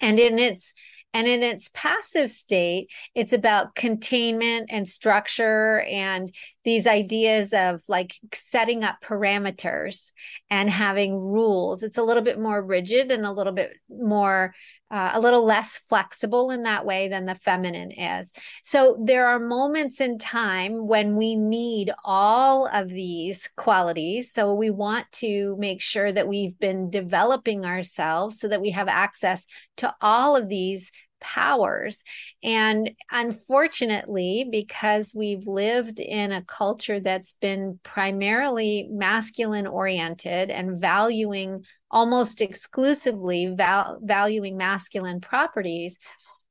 And 0.00 0.18
in 0.18 0.40
its 0.40 0.74
and 1.12 1.26
in 1.26 1.42
its 1.42 1.70
passive 1.74 2.30
state, 2.30 2.88
it's 3.14 3.32
about 3.32 3.74
containment 3.74 4.70
and 4.70 4.88
structure 4.88 5.80
and 5.82 6.32
these 6.64 6.86
ideas 6.86 7.52
of 7.52 7.80
like 7.88 8.14
setting 8.32 8.84
up 8.84 8.96
parameters 9.02 10.10
and 10.50 10.70
having 10.70 11.16
rules. 11.16 11.82
It's 11.82 11.98
a 11.98 12.02
little 12.02 12.22
bit 12.22 12.38
more 12.38 12.62
rigid 12.62 13.10
and 13.10 13.26
a 13.26 13.32
little 13.32 13.52
bit 13.52 13.72
more 13.88 14.54
uh, 14.90 15.12
a 15.14 15.20
little 15.20 15.44
less 15.44 15.78
flexible 15.78 16.50
in 16.50 16.64
that 16.64 16.84
way 16.84 17.08
than 17.08 17.26
the 17.26 17.34
feminine 17.34 17.92
is. 17.92 18.32
So 18.62 18.96
there 19.04 19.28
are 19.28 19.38
moments 19.38 20.00
in 20.00 20.18
time 20.18 20.86
when 20.86 21.16
we 21.16 21.36
need 21.36 21.92
all 22.04 22.66
of 22.66 22.88
these 22.88 23.48
qualities. 23.56 24.32
So 24.32 24.52
we 24.54 24.70
want 24.70 25.10
to 25.12 25.56
make 25.58 25.80
sure 25.80 26.12
that 26.12 26.28
we've 26.28 26.58
been 26.58 26.90
developing 26.90 27.64
ourselves 27.64 28.40
so 28.40 28.48
that 28.48 28.60
we 28.60 28.70
have 28.70 28.88
access 28.88 29.46
to 29.78 29.94
all 30.00 30.34
of 30.34 30.48
these 30.48 30.90
powers. 31.20 32.02
And 32.42 32.90
unfortunately, 33.10 34.48
because 34.50 35.14
we've 35.14 35.46
lived 35.46 36.00
in 36.00 36.32
a 36.32 36.42
culture 36.42 36.98
that's 36.98 37.34
been 37.40 37.78
primarily 37.82 38.88
masculine 38.90 39.66
oriented 39.66 40.50
and 40.50 40.80
valuing 40.80 41.64
almost 41.90 42.40
exclusively 42.40 43.52
val- 43.56 43.98
valuing 44.02 44.56
masculine 44.56 45.20
properties, 45.20 45.98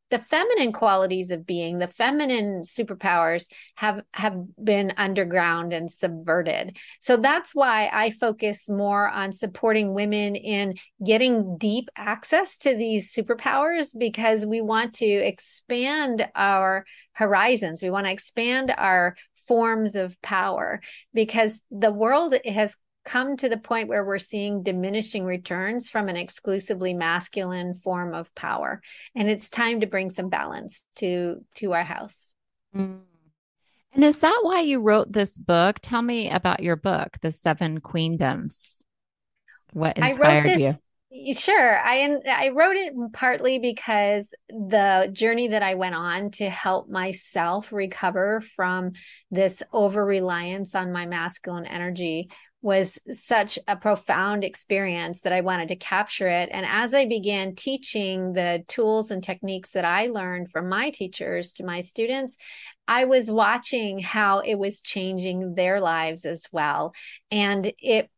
the 0.09 0.19
feminine 0.19 0.73
qualities 0.73 1.29
of 1.29 1.45
being 1.45 1.77
the 1.77 1.87
feminine 1.87 2.63
superpowers 2.63 3.45
have 3.75 4.01
have 4.11 4.35
been 4.61 4.93
underground 4.97 5.71
and 5.71 5.91
subverted. 5.91 6.77
So 6.99 7.17
that's 7.17 7.53
why 7.53 7.89
i 7.93 8.11
focus 8.11 8.69
more 8.69 9.07
on 9.07 9.33
supporting 9.33 9.93
women 9.93 10.35
in 10.35 10.75
getting 11.05 11.57
deep 11.57 11.89
access 11.95 12.57
to 12.59 12.75
these 12.75 13.13
superpowers 13.13 13.95
because 13.97 14.45
we 14.45 14.61
want 14.61 14.95
to 14.95 15.05
expand 15.05 16.27
our 16.35 16.85
horizons. 17.13 17.81
We 17.81 17.89
want 17.89 18.07
to 18.07 18.13
expand 18.13 18.73
our 18.75 19.15
forms 19.47 19.95
of 19.95 20.19
power 20.21 20.81
because 21.13 21.61
the 21.71 21.91
world 21.91 22.35
has 22.45 22.77
come 23.09 23.35
to 23.37 23.49
the 23.49 23.57
point 23.57 23.89
where 23.89 24.05
we're 24.05 24.19
seeing 24.19 24.61
diminishing 24.61 25.25
returns 25.25 25.89
from 25.89 26.09
an 26.09 26.15
exclusively 26.15 26.93
masculine 26.93 27.73
form 27.73 28.13
of 28.13 28.33
power. 28.35 28.81
And 29.15 29.27
it's 29.27 29.49
time 29.49 29.81
to 29.81 29.87
bring 29.87 30.11
some 30.11 30.29
balance 30.29 30.85
to 30.97 31.43
to 31.55 31.73
our 31.73 31.83
house. 31.83 32.33
Mm. 32.75 32.99
and 33.93 34.03
is 34.03 34.19
that 34.19 34.39
why 34.43 34.59
you 34.59 34.79
wrote 34.79 35.11
this 35.11 35.35
book? 35.35 35.79
Tell 35.81 36.03
me 36.03 36.29
about 36.29 36.61
your 36.61 36.75
book 36.75 37.17
the 37.21 37.31
seven 37.31 37.81
queendoms. 37.81 38.83
What 39.73 39.97
inspired 39.97 40.45
this, 40.45 40.59
you? 40.59 41.33
Sure. 41.33 41.79
I 41.83 42.15
I 42.27 42.49
wrote 42.49 42.75
it 42.75 42.93
partly 43.13 43.57
because 43.57 44.35
the 44.49 45.09
journey 45.11 45.47
that 45.47 45.63
I 45.63 45.73
went 45.73 45.95
on 45.95 46.29
to 46.31 46.47
help 46.47 46.87
myself 46.87 47.71
recover 47.71 48.43
from 48.55 48.91
this 49.31 49.63
over 49.73 50.05
reliance 50.05 50.75
on 50.75 50.91
my 50.91 51.07
masculine 51.07 51.65
energy 51.65 52.29
was 52.61 52.99
such 53.11 53.57
a 53.67 53.77
profound 53.77 54.43
experience 54.43 55.21
that 55.21 55.31
I 55.31 55.41
wanted 55.41 55.69
to 55.69 55.77
capture 55.77 56.27
it. 56.27 56.49
And 56.51 56.65
as 56.65 56.93
I 56.93 57.05
began 57.05 57.55
teaching 57.55 58.33
the 58.33 58.65
tools 58.67 59.11
and 59.11 59.23
techniques 59.23 59.71
that 59.71 59.85
I 59.85 60.07
learned 60.07 60.51
from 60.51 60.67
my 60.67 60.89
teachers 60.89 61.53
to 61.53 61.65
my 61.65 61.81
students, 61.81 62.35
I 62.87 63.05
was 63.05 63.31
watching 63.31 63.99
how 63.99 64.39
it 64.39 64.55
was 64.55 64.81
changing 64.81 65.55
their 65.55 65.79
lives 65.79 66.25
as 66.25 66.47
well. 66.51 66.93
And 67.31 67.71
it 67.79 68.09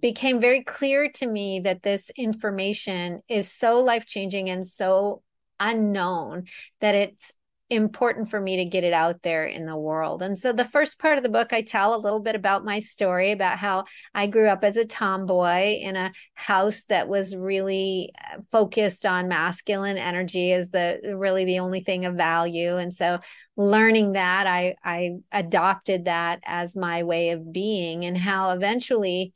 became 0.00 0.40
very 0.40 0.62
clear 0.62 1.10
to 1.10 1.26
me 1.26 1.60
that 1.60 1.82
this 1.82 2.10
information 2.16 3.22
is 3.28 3.50
so 3.50 3.80
life 3.80 4.06
changing 4.06 4.48
and 4.48 4.66
so 4.66 5.22
unknown 5.58 6.44
that 6.80 6.94
it's 6.94 7.32
important 7.70 8.30
for 8.30 8.40
me 8.40 8.56
to 8.56 8.64
get 8.64 8.84
it 8.84 8.92
out 8.92 9.22
there 9.22 9.44
in 9.46 9.66
the 9.66 9.76
world. 9.76 10.22
And 10.22 10.38
so 10.38 10.52
the 10.52 10.64
first 10.64 10.98
part 10.98 11.18
of 11.18 11.22
the 11.22 11.28
book, 11.28 11.52
I 11.52 11.62
tell 11.62 11.94
a 11.94 12.00
little 12.00 12.20
bit 12.20 12.34
about 12.34 12.64
my 12.64 12.78
story 12.78 13.30
about 13.30 13.58
how 13.58 13.84
I 14.14 14.26
grew 14.26 14.48
up 14.48 14.64
as 14.64 14.76
a 14.76 14.86
tomboy 14.86 15.78
in 15.80 15.94
a 15.94 16.12
house 16.34 16.84
that 16.84 17.08
was 17.08 17.36
really 17.36 18.12
uh, 18.18 18.40
focused 18.50 19.04
on 19.04 19.28
masculine 19.28 19.98
energy 19.98 20.52
as 20.52 20.70
the 20.70 20.98
really 21.14 21.44
the 21.44 21.58
only 21.58 21.80
thing 21.80 22.06
of 22.06 22.14
value. 22.14 22.78
And 22.78 22.92
so 22.92 23.18
learning 23.56 24.12
that, 24.12 24.46
I 24.46 24.76
I 24.82 25.16
adopted 25.30 26.06
that 26.06 26.40
as 26.44 26.74
my 26.74 27.02
way 27.02 27.30
of 27.30 27.52
being 27.52 28.04
and 28.06 28.16
how 28.16 28.50
eventually 28.50 29.34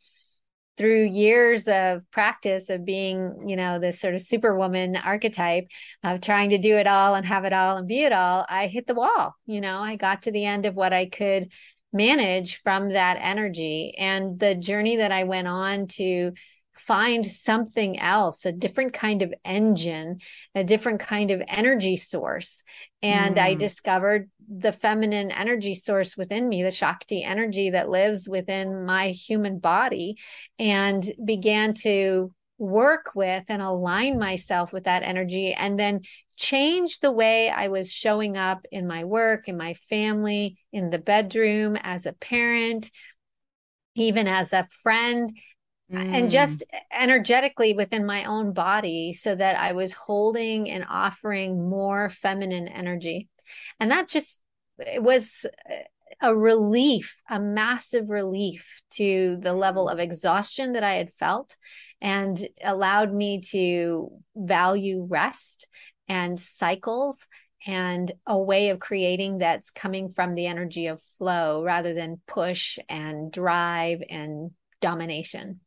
through 0.79 1.05
years 1.05 1.69
of 1.69 2.03
practice 2.11 2.71
of 2.71 2.85
being, 2.85 3.47
you 3.47 3.57
know, 3.57 3.79
this 3.79 4.01
sort 4.01 4.15
of 4.15 4.23
superwoman 4.23 4.97
archetype 4.97 5.67
of 6.03 6.21
trying 6.21 6.51
to 6.51 6.59
do 6.59 6.77
it 6.77 6.87
all 6.87 7.15
and 7.15 7.27
have 7.27 7.45
it 7.45 7.53
all 7.53 7.77
and 7.77 7.87
be 7.87 8.03
it 8.03 8.13
all, 8.13 8.47
I 8.49 8.69
hit 8.69 8.87
the 8.87 8.95
wall. 8.95 9.35
You 9.47 9.61
know, 9.61 9.79
I 9.79 9.97
got 9.97 10.23
to 10.23 10.33
the 10.33 10.47
end 10.47 10.67
of 10.67 10.75
what 10.75 10.93
I 10.93 11.07
could 11.07 11.51
manage 11.93 12.63
from 12.63 12.91
that 12.91 13.19
energy. 13.21 13.95
And 13.99 14.39
the 14.39 14.55
journey 14.55 14.97
that 14.97 15.13
I 15.13 15.25
went 15.25 15.47
on 15.47 15.89
to 15.89 16.33
find 16.87 17.25
something 17.25 17.99
else, 17.99 18.45
a 18.45 18.53
different 18.53 18.93
kind 18.93 19.23
of 19.23 19.33
engine, 19.45 20.19
a 20.55 20.65
different 20.65 21.01
kind 21.01 21.31
of 21.31 21.43
energy 21.47 21.97
source. 21.97 22.63
And 23.03 23.37
mm. 23.37 23.43
I 23.43 23.55
discovered 23.55 24.31
the 24.59 24.73
feminine 24.73 25.31
energy 25.31 25.75
source 25.75 26.17
within 26.17 26.49
me, 26.49 26.63
the 26.63 26.71
Shakti 26.71 27.23
energy 27.23 27.71
that 27.71 27.89
lives 27.89 28.29
within 28.29 28.85
my 28.85 29.09
human 29.09 29.59
body, 29.59 30.17
and 30.59 31.11
began 31.25 31.75
to 31.75 32.33
work 32.59 33.13
with 33.15 33.45
and 33.49 33.63
align 33.63 34.19
myself 34.19 34.73
with 34.73 34.85
that 34.85 35.03
energy 35.03 35.53
and 35.53 35.79
then 35.79 36.01
change 36.37 37.01
the 37.01 37.11
way 37.11 37.51
I 37.51 37.69
was 37.69 37.91
showing 37.91 38.37
up 38.37 38.67
in 38.71 38.87
my 38.87 39.05
work, 39.05 39.49
in 39.49 39.57
my 39.57 39.75
family, 39.89 40.59
in 40.73 40.91
the 40.91 40.99
bedroom, 40.99 41.77
as 41.77 42.07
a 42.07 42.13
parent, 42.13 42.91
even 43.95 44.27
as 44.27 44.53
a 44.53 44.69
friend 44.83 45.37
mm. 45.93 46.15
and 46.15 46.31
just 46.31 46.65
energetically 46.93 47.75
within 47.75 48.07
my 48.07 48.25
own 48.25 48.53
body 48.53 49.13
so 49.13 49.35
that 49.35 49.59
I 49.59 49.73
was 49.73 49.93
holding 49.93 50.71
and 50.71 50.85
offering 50.89 51.69
more 51.69 52.11
feminine 52.11 52.69
energy. 52.69 53.29
And 53.79 53.91
that 53.91 54.09
just 54.09 54.41
it 54.79 55.03
was 55.03 55.47
a 56.21 56.35
relief, 56.35 57.21
a 57.29 57.41
massive 57.41 58.09
relief 58.09 58.81
to 58.91 59.39
the 59.41 59.53
level 59.53 59.89
of 59.89 59.99
exhaustion 59.99 60.73
that 60.73 60.85
I 60.85 60.95
had 60.95 61.13
felt 61.19 61.57
and 62.01 62.49
allowed 62.63 63.13
me 63.13 63.41
to 63.51 64.11
value 64.37 65.07
rest 65.09 65.69
and 66.09 66.39
cycles 66.39 67.27
and 67.67 68.13
a 68.27 68.39
way 68.39 68.71
of 68.71 68.81
creating 68.81 69.39
that's 69.39 69.71
coming 69.71 70.13
from 70.15 70.35
the 70.35 70.47
energy 70.47 70.89
of 70.89 71.03
flow 71.19 71.63
rather 71.63 71.95
than 71.95 72.21
push 72.27 72.79
and 72.89 73.33
drive 73.33 74.03
and 74.09 74.51
domination. 74.81 75.61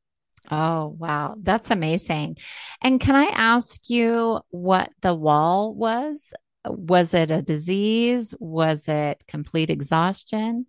Oh, 0.52 0.96
wow. 1.00 1.36
That's 1.40 1.72
amazing. 1.72 2.38
And 2.82 3.00
can 3.00 3.16
I 3.16 3.26
ask 3.26 3.90
you 3.90 4.42
what 4.50 4.90
the 5.02 5.14
wall 5.14 5.74
was? 5.74 6.34
Was 6.66 7.14
it 7.14 7.32
a 7.32 7.42
disease? 7.42 8.34
Was 8.40 8.88
it 8.88 9.24
complete 9.28 9.70
exhaustion? 9.70 10.68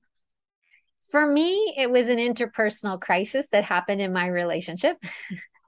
For 1.11 1.27
me, 1.27 1.75
it 1.79 1.91
was 1.91 2.09
an 2.09 2.19
interpersonal 2.19 3.01
crisis 3.01 3.47
that 3.53 3.65
happened 3.65 4.01
in 4.01 4.13
my 4.13 4.27
relationship. 4.27 4.97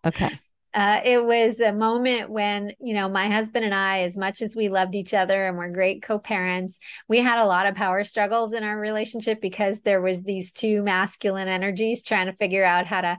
Okay. 0.04 0.38
Uh, 0.74 1.00
it 1.02 1.24
was 1.24 1.60
a 1.60 1.72
moment 1.72 2.28
when, 2.28 2.72
you 2.78 2.92
know, 2.92 3.08
my 3.08 3.30
husband 3.30 3.64
and 3.64 3.74
I, 3.74 4.00
as 4.00 4.18
much 4.18 4.42
as 4.42 4.54
we 4.54 4.68
loved 4.68 4.94
each 4.94 5.14
other 5.14 5.46
and 5.46 5.56
we're 5.56 5.70
great 5.70 6.02
co-parents, 6.02 6.78
we 7.08 7.18
had 7.18 7.38
a 7.38 7.46
lot 7.46 7.66
of 7.66 7.74
power 7.74 8.04
struggles 8.04 8.52
in 8.52 8.62
our 8.62 8.78
relationship 8.78 9.40
because 9.40 9.80
there 9.80 10.02
was 10.02 10.22
these 10.22 10.52
two 10.52 10.82
masculine 10.82 11.48
energies 11.48 12.04
trying 12.04 12.26
to 12.26 12.34
figure 12.34 12.64
out 12.64 12.86
how 12.86 13.00
to 13.00 13.18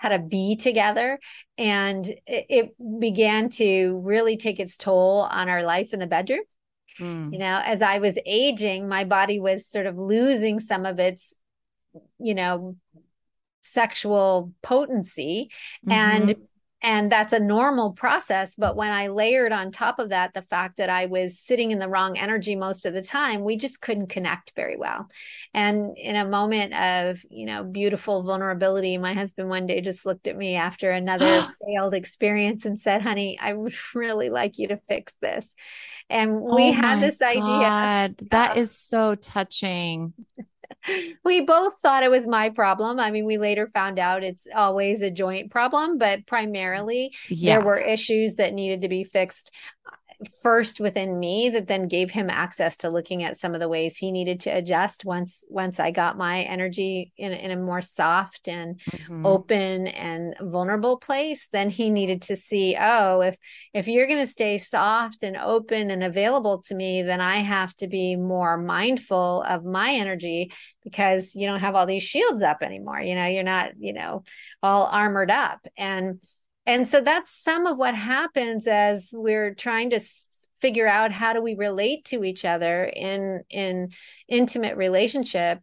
how 0.00 0.08
to 0.08 0.18
be 0.18 0.56
together 0.56 1.20
and 1.58 2.06
it, 2.26 2.46
it 2.48 2.74
began 2.98 3.50
to 3.50 4.00
really 4.02 4.38
take 4.38 4.58
its 4.58 4.78
toll 4.78 5.28
on 5.30 5.50
our 5.50 5.62
life 5.62 5.92
in 5.92 6.00
the 6.00 6.06
bedroom 6.06 6.40
mm. 6.98 7.30
you 7.30 7.38
know 7.38 7.60
as 7.62 7.82
i 7.82 7.98
was 7.98 8.16
aging 8.24 8.88
my 8.88 9.04
body 9.04 9.38
was 9.38 9.66
sort 9.66 9.84
of 9.84 9.98
losing 9.98 10.58
some 10.58 10.86
of 10.86 10.98
its 10.98 11.36
you 12.18 12.34
know 12.34 12.76
sexual 13.60 14.54
potency 14.62 15.50
mm-hmm. 15.86 15.92
and 15.92 16.36
and 16.82 17.12
that's 17.12 17.32
a 17.32 17.40
normal 17.40 17.92
process 17.92 18.54
but 18.54 18.76
when 18.76 18.90
i 18.90 19.08
layered 19.08 19.52
on 19.52 19.70
top 19.70 19.98
of 19.98 20.10
that 20.10 20.32
the 20.34 20.42
fact 20.42 20.76
that 20.78 20.88
i 20.90 21.06
was 21.06 21.38
sitting 21.38 21.70
in 21.70 21.78
the 21.78 21.88
wrong 21.88 22.18
energy 22.18 22.56
most 22.56 22.86
of 22.86 22.94
the 22.94 23.02
time 23.02 23.42
we 23.42 23.56
just 23.56 23.80
couldn't 23.80 24.08
connect 24.08 24.52
very 24.56 24.76
well. 24.76 25.08
And 25.54 25.96
in 25.96 26.16
a 26.16 26.24
moment 26.24 26.74
of 26.74 27.22
you 27.30 27.46
know 27.46 27.64
beautiful 27.64 28.22
vulnerability 28.22 28.98
my 28.98 29.14
husband 29.14 29.48
one 29.48 29.66
day 29.66 29.80
just 29.80 30.06
looked 30.06 30.26
at 30.26 30.36
me 30.36 30.56
after 30.56 30.90
another 30.90 31.48
failed 31.66 31.94
experience 31.94 32.64
and 32.64 32.78
said 32.78 33.02
honey 33.02 33.38
i 33.40 33.52
would 33.52 33.74
really 33.94 34.30
like 34.30 34.58
you 34.58 34.68
to 34.68 34.80
fix 34.88 35.14
this. 35.20 35.54
And 36.08 36.40
we 36.40 36.70
oh 36.70 36.72
had 36.72 37.00
this 37.00 37.22
idea. 37.22 37.40
God, 37.40 38.16
that 38.30 38.56
is 38.56 38.76
so 38.76 39.14
touching 39.14 40.12
we 41.24 41.42
both 41.42 41.78
thought 41.80 42.02
it 42.02 42.10
was 42.10 42.26
my 42.26 42.50
problem. 42.50 42.98
I 42.98 43.10
mean, 43.10 43.24
we 43.24 43.38
later 43.38 43.70
found 43.72 43.98
out 43.98 44.22
it's 44.22 44.46
always 44.54 45.02
a 45.02 45.10
joint 45.10 45.50
problem, 45.50 45.98
but 45.98 46.26
primarily 46.26 47.12
yeah. 47.28 47.56
there 47.56 47.64
were 47.64 47.78
issues 47.78 48.36
that 48.36 48.54
needed 48.54 48.82
to 48.82 48.88
be 48.88 49.04
fixed 49.04 49.52
first 50.42 50.80
within 50.80 51.18
me 51.18 51.48
that 51.48 51.66
then 51.66 51.88
gave 51.88 52.10
him 52.10 52.28
access 52.28 52.76
to 52.78 52.90
looking 52.90 53.22
at 53.22 53.38
some 53.38 53.54
of 53.54 53.60
the 53.60 53.68
ways 53.68 53.96
he 53.96 54.12
needed 54.12 54.40
to 54.40 54.50
adjust 54.50 55.04
once 55.04 55.44
once 55.48 55.80
I 55.80 55.90
got 55.90 56.18
my 56.18 56.42
energy 56.42 57.12
in, 57.16 57.32
in 57.32 57.50
a 57.50 57.56
more 57.56 57.80
soft 57.80 58.46
and 58.46 58.78
mm-hmm. 58.80 59.24
open 59.24 59.86
and 59.86 60.34
vulnerable 60.40 60.98
place 60.98 61.48
then 61.52 61.70
he 61.70 61.88
needed 61.88 62.22
to 62.22 62.36
see 62.36 62.76
oh 62.78 63.22
if 63.22 63.36
if 63.72 63.88
you're 63.88 64.06
going 64.06 64.18
to 64.18 64.26
stay 64.26 64.58
soft 64.58 65.22
and 65.22 65.36
open 65.38 65.90
and 65.90 66.04
available 66.04 66.62
to 66.66 66.74
me 66.74 67.02
then 67.02 67.20
I 67.20 67.36
have 67.36 67.74
to 67.76 67.88
be 67.88 68.16
more 68.16 68.58
mindful 68.58 69.42
of 69.42 69.64
my 69.64 69.92
energy 69.92 70.52
because 70.84 71.34
you 71.34 71.46
don't 71.46 71.60
have 71.60 71.74
all 71.74 71.86
these 71.86 72.02
shields 72.02 72.42
up 72.42 72.58
anymore 72.62 73.00
you 73.00 73.14
know 73.14 73.26
you're 73.26 73.42
not 73.42 73.72
you 73.78 73.94
know 73.94 74.22
all 74.62 74.84
armored 74.84 75.30
up 75.30 75.60
and 75.78 76.20
and 76.66 76.88
so 76.88 77.00
that's 77.00 77.30
some 77.30 77.66
of 77.66 77.76
what 77.76 77.94
happens 77.94 78.66
as 78.66 79.10
we're 79.12 79.54
trying 79.54 79.90
to 79.90 80.00
figure 80.60 80.86
out 80.86 81.12
how 81.12 81.32
do 81.32 81.42
we 81.42 81.54
relate 81.54 82.04
to 82.06 82.24
each 82.24 82.44
other 82.44 82.84
in 82.84 83.42
in 83.50 83.90
intimate 84.28 84.76
relationship 84.76 85.60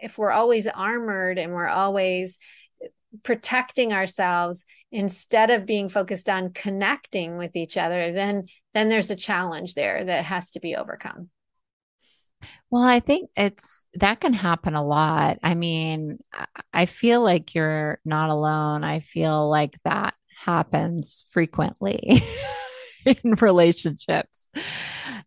if 0.00 0.18
we're 0.18 0.30
always 0.30 0.66
armored 0.66 1.38
and 1.38 1.52
we're 1.52 1.68
always 1.68 2.38
eh, 2.82 2.88
protecting 3.22 3.92
ourselves 3.92 4.64
instead 4.92 5.50
of 5.50 5.66
being 5.66 5.88
focused 5.88 6.28
on 6.28 6.52
connecting 6.52 7.36
with 7.36 7.56
each 7.56 7.76
other, 7.76 8.12
then 8.12 8.46
then 8.74 8.88
there's 8.88 9.10
a 9.10 9.16
challenge 9.16 9.74
there 9.74 10.04
that 10.04 10.24
has 10.24 10.50
to 10.52 10.60
be 10.60 10.76
overcome. 10.76 11.30
Well, 12.70 12.82
I 12.82 13.00
think 13.00 13.30
it's 13.36 13.86
that 13.94 14.20
can 14.20 14.32
happen 14.32 14.74
a 14.74 14.82
lot. 14.82 15.38
I 15.42 15.54
mean, 15.54 16.18
I 16.72 16.86
feel 16.86 17.22
like 17.22 17.54
you're 17.54 18.00
not 18.04 18.30
alone. 18.30 18.84
I 18.84 19.00
feel 19.00 19.48
like 19.48 19.76
that 19.84 20.14
happens 20.44 21.24
frequently 21.30 22.22
in 23.06 23.32
relationships. 23.40 24.48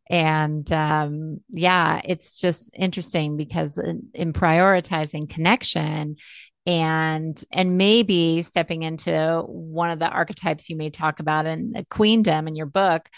And 0.10 0.72
um, 0.72 1.42
yeah, 1.50 2.02
it's 2.04 2.40
just 2.40 2.72
interesting 2.76 3.38
because 3.38 3.78
in, 3.78 4.10
in 4.14 4.34
prioritizing 4.34 5.30
connection, 5.30 6.18
and 6.66 7.42
and 7.52 7.78
maybe 7.78 8.42
stepping 8.42 8.84
into 8.84 9.44
one 9.48 9.90
of 9.90 10.00
the 10.00 10.10
archetypes 10.10 10.70
you 10.70 10.76
may 10.76 10.90
talk 10.90 11.20
about 11.20 11.46
in 11.46 11.72
the 11.72 11.86
queendom 11.90 12.48
in 12.48 12.56
your 12.56 12.66
book 12.66 13.10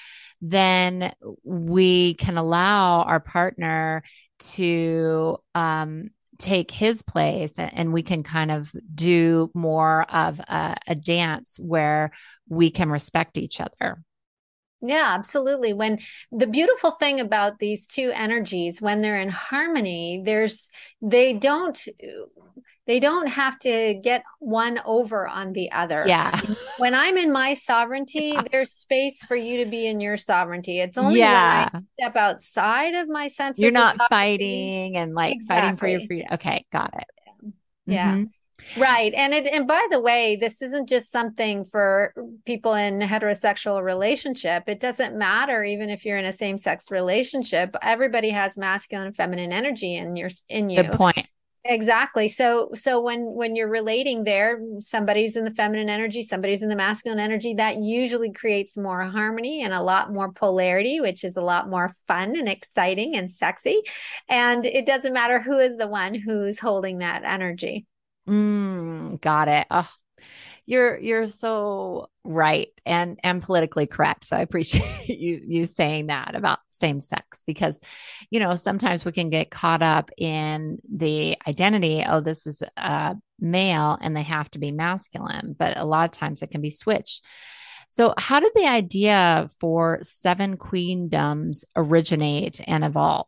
then 0.41 1.13
we 1.43 2.15
can 2.15 2.38
allow 2.38 3.04
our 3.04 3.19
partner 3.19 4.04
to 4.39 5.38
um, 5.54 6.10
take 6.41 6.71
his 6.71 7.01
place 7.01 7.58
and 7.58 7.93
we 7.93 8.04
can 8.04 8.23
kind 8.23 8.51
of 8.51 8.71
do 8.93 9.51
more 9.54 10.04
of 10.12 10.39
a, 10.39 10.75
a 10.88 10.95
dance 10.95 11.60
where 11.62 12.12
we 12.49 12.71
can 12.71 12.89
respect 12.89 13.38
each 13.38 13.62
other. 13.62 14.04
Yeah, 14.82 15.13
absolutely. 15.13 15.73
When 15.73 15.99
the 16.32 16.47
beautiful 16.47 16.91
thing 16.91 17.19
about 17.19 17.60
these 17.60 17.86
two 17.86 18.12
energies, 18.13 18.82
when 18.82 19.01
they're 19.01 19.21
in 19.21 19.30
harmony, 19.30 20.23
there's, 20.25 20.71
they 21.04 21.34
don't, 21.34 21.80
they 22.91 22.99
don't 22.99 23.27
have 23.27 23.58
to 23.58 23.93
get 24.04 24.25
one 24.39 24.77
over 24.84 25.25
on 25.25 25.54
the 25.54 25.71
other. 25.71 26.04
Yeah. 26.06 26.38
when 26.77 26.93
I'm 26.93 27.15
in 27.15 27.32
my 27.32 27.54
sovereignty, 27.54 28.38
there's 28.51 28.71
space 28.71 29.23
for 29.23 29.38
you 29.38 29.63
to 29.63 29.71
be 29.71 29.88
in 29.88 30.01
your 30.01 30.17
sovereignty. 30.17 30.82
It's 30.82 30.97
only 30.97 31.19
yeah. 31.19 31.69
when 31.71 31.84
I 31.84 32.04
step 32.04 32.15
outside 32.17 32.93
of 32.95 33.08
my 33.08 33.30
sense. 33.30 33.60
You're 33.60 33.71
not 33.71 33.95
fighting 34.10 34.97
and 34.97 35.15
like 35.15 35.36
exactly. 35.36 35.62
fighting 35.62 35.77
for 35.77 35.88
your 35.88 36.01
freedom. 36.01 36.27
Okay, 36.34 36.65
got 36.69 36.93
it. 36.97 37.54
Yeah. 37.86 38.15
Mm-hmm. 38.15 38.82
Right. 38.82 39.13
And 39.13 39.34
it 39.34 39.47
and 39.47 39.65
by 39.65 39.88
the 39.89 40.01
way, 40.01 40.36
this 40.36 40.62
isn't 40.62 40.89
just 40.89 41.12
something 41.12 41.63
for 41.71 42.13
people 42.45 42.73
in 42.73 42.99
heterosexual 42.99 43.82
relationship. 43.82 44.63
It 44.67 44.82
doesn't 44.82 45.17
matter 45.17 45.63
even 45.63 45.89
if 45.89 46.04
you're 46.04 46.17
in 46.17 46.25
a 46.25 46.34
same-sex 46.34 46.91
relationship. 46.91 47.73
Everybody 47.82 48.32
has 48.32 48.58
masculine 48.58 49.08
and 49.08 49.15
feminine 49.15 49.54
energy 49.54 49.95
in 49.95 50.17
your 50.17 50.30
in 50.49 50.69
you. 50.69 50.84
Good 50.84 50.91
point. 50.91 51.25
Exactly. 51.63 52.28
So 52.28 52.71
so 52.74 53.02
when 53.02 53.21
when 53.21 53.56
you're 53.56 53.69
relating 53.69 54.24
there, 54.24 54.60
somebody's 54.80 55.36
in 55.36 55.45
the 55.45 55.52
feminine 55.52 55.89
energy, 55.89 56.24
somebody's 56.24 56.63
in 56.63 56.69
the 56.69 56.76
masculine 56.76 57.19
energy, 57.19 57.54
that 57.56 57.78
usually 57.78 58.32
creates 58.32 58.78
more 58.78 59.04
harmony 59.04 59.62
and 59.62 59.71
a 59.71 59.82
lot 59.82 60.12
more 60.12 60.32
polarity, 60.32 61.02
which 61.02 61.24
is 61.24 61.38
a 61.38 61.41
lot 61.41 61.69
more 61.69 61.95
fun 62.08 62.36
and 62.36 62.50
exciting 62.50 63.15
and 63.15 63.32
sexy. 63.32 63.84
And 64.28 64.65
it 64.65 64.88
doesn't 64.88 65.13
matter 65.13 65.39
who 65.39 65.60
is 65.60 65.78
the 65.78 65.88
one 65.88 66.15
who's 66.15 66.60
holding 66.60 66.97
that 67.00 67.24
energy. 67.24 67.86
Mm, 68.28 69.21
got 69.21 69.47
it. 69.47 69.67
Oh, 69.69 69.89
you're 70.65 70.97
you're 71.00 71.28
so 71.28 72.08
right 72.24 72.69
and 72.86 73.19
and 73.24 73.41
politically 73.41 73.88
correct. 73.88 74.24
So 74.26 74.38
i 74.38 74.41
appreciate 74.41 74.86
you 75.08 75.41
you 75.45 75.65
saying 75.65 76.08
that 76.08 76.36
about 76.36 76.60
same 76.69 77.00
sex 77.00 77.43
because 77.45 77.80
you 78.30 78.39
know 78.39 78.56
sometimes 78.56 79.06
we 79.06 79.12
can 79.12 79.30
get 79.30 79.52
caught 79.52 79.82
up 79.82 80.12
in 80.17 80.80
the 80.93 81.38
identity 81.47 82.04
oh 82.08 82.19
this 82.19 82.47
is 82.47 82.63
a 82.78 83.15
male 83.39 83.97
and 84.02 84.15
they 84.15 84.24
have 84.24 84.50
to 84.52 84.60
be 84.60 84.71
masculine 84.71 85.56
but 85.58 85.78
a 85.78 85.86
lot 85.86 86.06
of 86.06 86.12
times 86.12 86.41
it 86.41 86.52
can 86.52 86.62
be 86.62 86.69
switched. 86.69 87.26
So 87.89 88.13
how 88.17 88.39
did 88.39 88.54
the 88.56 88.67
idea 88.67 89.50
for 89.60 90.00
seven 90.02 90.56
queendoms 90.56 91.65
originate 91.76 92.62
and 92.65 92.86
evolve 92.86 93.28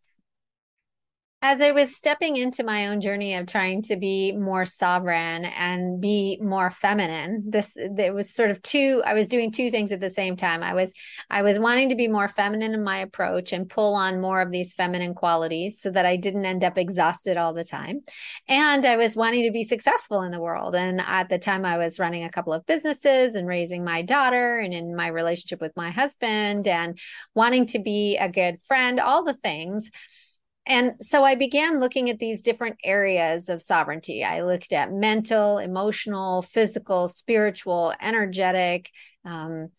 as 1.43 1.59
I 1.59 1.71
was 1.71 1.93
stepping 1.93 2.37
into 2.37 2.63
my 2.63 2.87
own 2.87 3.01
journey 3.01 3.35
of 3.35 3.47
trying 3.47 3.81
to 3.83 3.97
be 3.97 4.31
more 4.31 4.63
sovereign 4.65 5.43
and 5.43 5.99
be 5.99 6.39
more 6.41 6.71
feminine, 6.71 7.43
this 7.45 7.73
it 7.75 8.13
was 8.13 8.33
sort 8.33 8.49
of 8.49 8.61
two. 8.61 9.03
I 9.05 9.13
was 9.13 9.27
doing 9.27 9.51
two 9.51 9.69
things 9.69 9.91
at 9.91 9.99
the 9.99 10.09
same 10.09 10.37
time. 10.37 10.63
I 10.63 10.73
was 10.73 10.93
I 11.29 11.41
was 11.41 11.59
wanting 11.59 11.89
to 11.89 11.95
be 11.95 12.07
more 12.07 12.29
feminine 12.29 12.73
in 12.73 12.81
my 12.81 12.99
approach 12.99 13.51
and 13.51 13.69
pull 13.69 13.93
on 13.93 14.21
more 14.21 14.39
of 14.39 14.51
these 14.51 14.73
feminine 14.73 15.13
qualities 15.15 15.81
so 15.81 15.91
that 15.91 16.05
I 16.05 16.15
didn't 16.15 16.45
end 16.45 16.63
up 16.63 16.77
exhausted 16.77 17.35
all 17.35 17.53
the 17.53 17.65
time, 17.65 18.03
and 18.47 18.85
I 18.85 18.95
was 18.95 19.17
wanting 19.17 19.43
to 19.43 19.51
be 19.51 19.65
successful 19.65 20.21
in 20.21 20.31
the 20.31 20.39
world. 20.39 20.77
And 20.77 21.01
at 21.01 21.27
the 21.27 21.39
time, 21.39 21.65
I 21.65 21.77
was 21.77 21.99
running 21.99 22.23
a 22.23 22.31
couple 22.31 22.53
of 22.53 22.65
businesses 22.65 23.35
and 23.35 23.49
raising 23.49 23.83
my 23.83 24.01
daughter, 24.01 24.59
and 24.59 24.73
in 24.73 24.95
my 24.95 25.07
relationship 25.07 25.59
with 25.59 25.75
my 25.75 25.91
husband, 25.91 26.69
and 26.69 26.97
wanting 27.35 27.65
to 27.65 27.79
be 27.79 28.15
a 28.15 28.29
good 28.29 28.61
friend. 28.65 29.01
All 29.01 29.25
the 29.25 29.33
things 29.33 29.91
and 30.65 30.93
so 31.01 31.23
I 31.23 31.35
began 31.35 31.79
looking 31.79 32.09
at 32.09 32.19
these 32.19 32.41
different 32.41 32.77
areas 32.83 33.49
of 33.49 33.61
sovereignty. 33.61 34.23
I 34.23 34.43
looked 34.43 34.71
at 34.71 34.93
mental, 34.93 35.57
emotional, 35.57 36.41
physical, 36.41 37.07
spiritual, 37.07 37.93
energetic, 38.01 38.89
um, 39.25 39.69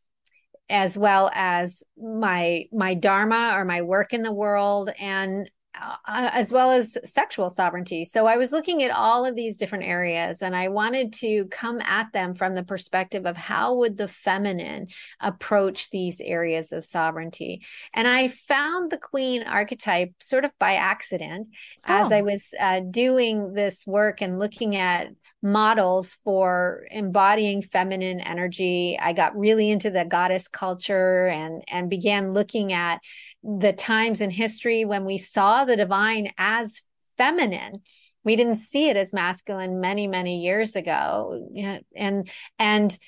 as 0.69 0.97
well 0.97 1.31
as 1.35 1.83
my 1.97 2.65
my 2.73 2.95
dharma 2.95 3.53
or 3.55 3.65
my 3.65 3.83
work 3.83 4.13
in 4.13 4.23
the 4.23 4.33
world, 4.33 4.91
and 4.99 5.51
uh, 5.81 5.97
as 6.07 6.53
well 6.53 6.71
as 6.71 6.97
sexual 7.05 7.51
sovereignty. 7.51 8.05
So 8.05 8.27
I 8.27 8.37
was 8.37 8.53
looking 8.53 8.83
at 8.83 8.91
all 8.91 9.25
of 9.25 9.35
these 9.35 9.57
different 9.57 9.85
areas 9.85 10.43
and 10.43 10.55
I 10.55 10.69
wanted 10.69 11.13
to 11.15 11.47
come 11.47 11.81
at 11.81 12.13
them 12.13 12.35
from 12.35 12.55
the 12.55 12.63
perspective 12.63 13.27
of 13.27 13.37
how 13.37 13.75
would 13.77 13.97
the 13.97 14.09
feminine 14.09 14.89
approach 15.21 15.91
these 15.91 16.21
areas 16.21 16.73
of 16.73 16.85
sovereignty. 16.85 17.63
And 17.93 18.07
I 18.07 18.29
found 18.29 18.91
the 18.91 18.99
queen 18.99 19.43
archetype 19.43 20.13
sort 20.21 20.45
of 20.45 20.53
by 20.59 20.75
accident 20.75 21.49
oh. 21.89 22.05
as 22.05 22.13
I 22.13 22.23
was 22.23 22.47
uh, 22.59 22.81
doing 22.89 23.53
this 23.53 23.87
work 23.87 24.23
and 24.23 24.39
looking 24.39 24.77
at 24.77 25.09
models 25.45 26.17
for 26.25 26.87
embodying 26.91 27.61
feminine 27.61 28.19
energy. 28.19 28.99
I 29.01 29.13
got 29.13 29.39
really 29.39 29.71
into 29.71 29.91
the 29.91 30.07
goddess 30.07 30.49
culture 30.49 31.27
and 31.27 31.63
and 31.69 31.91
began 31.91 32.33
looking 32.33 32.73
at 32.73 33.01
the 33.45 33.73
times 33.73 34.21
in 34.21 34.31
history 34.31 34.85
when 34.85 35.05
we 35.05 35.19
saw 35.19 35.65
the 35.65 35.77
divine 35.77 36.33
as 36.39 36.83
feminine. 37.17 37.83
We 38.25 38.37
didn't 38.37 38.57
see 38.57 38.89
it 38.89 38.97
as 38.97 39.13
masculine 39.13 39.81
many 39.81 40.07
many 40.09 40.41
years 40.41 40.77
ago. 40.77 41.49
And 41.95 42.31
and 42.59 42.99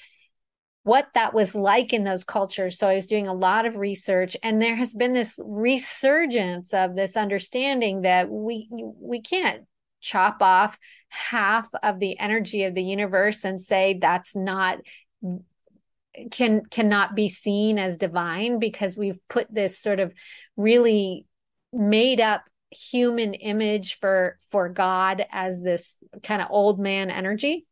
what 0.82 1.08
that 1.14 1.34
was 1.34 1.56
like 1.56 1.92
in 1.92 2.04
those 2.04 2.22
cultures. 2.22 2.78
So 2.78 2.86
i 2.86 2.94
was 2.94 3.06
doing 3.06 3.26
a 3.26 3.34
lot 3.34 3.66
of 3.66 3.76
research 3.76 4.36
and 4.42 4.60
there 4.60 4.76
has 4.76 4.94
been 4.94 5.14
this 5.14 5.40
resurgence 5.44 6.72
of 6.74 6.94
this 6.94 7.16
understanding 7.16 8.02
that 8.02 8.28
we 8.28 8.68
we 8.70 9.20
can't 9.20 9.64
chop 10.00 10.42
off 10.42 10.78
half 11.08 11.68
of 11.82 11.98
the 11.98 12.18
energy 12.18 12.64
of 12.64 12.74
the 12.74 12.84
universe 12.84 13.44
and 13.44 13.60
say 13.60 13.98
that's 14.00 14.36
not 14.36 14.78
can 16.30 16.62
cannot 16.70 17.14
be 17.14 17.28
seen 17.28 17.78
as 17.78 17.96
divine 17.96 18.58
because 18.58 18.96
we've 18.96 19.18
put 19.28 19.52
this 19.52 19.78
sort 19.78 20.00
of 20.00 20.12
really 20.56 21.26
made 21.72 22.20
up 22.20 22.42
human 22.70 23.34
image 23.34 23.98
for 23.98 24.38
for 24.50 24.68
god 24.68 25.24
as 25.30 25.62
this 25.62 25.98
kind 26.22 26.42
of 26.42 26.48
old 26.50 26.80
man 26.80 27.10
energy 27.10 27.66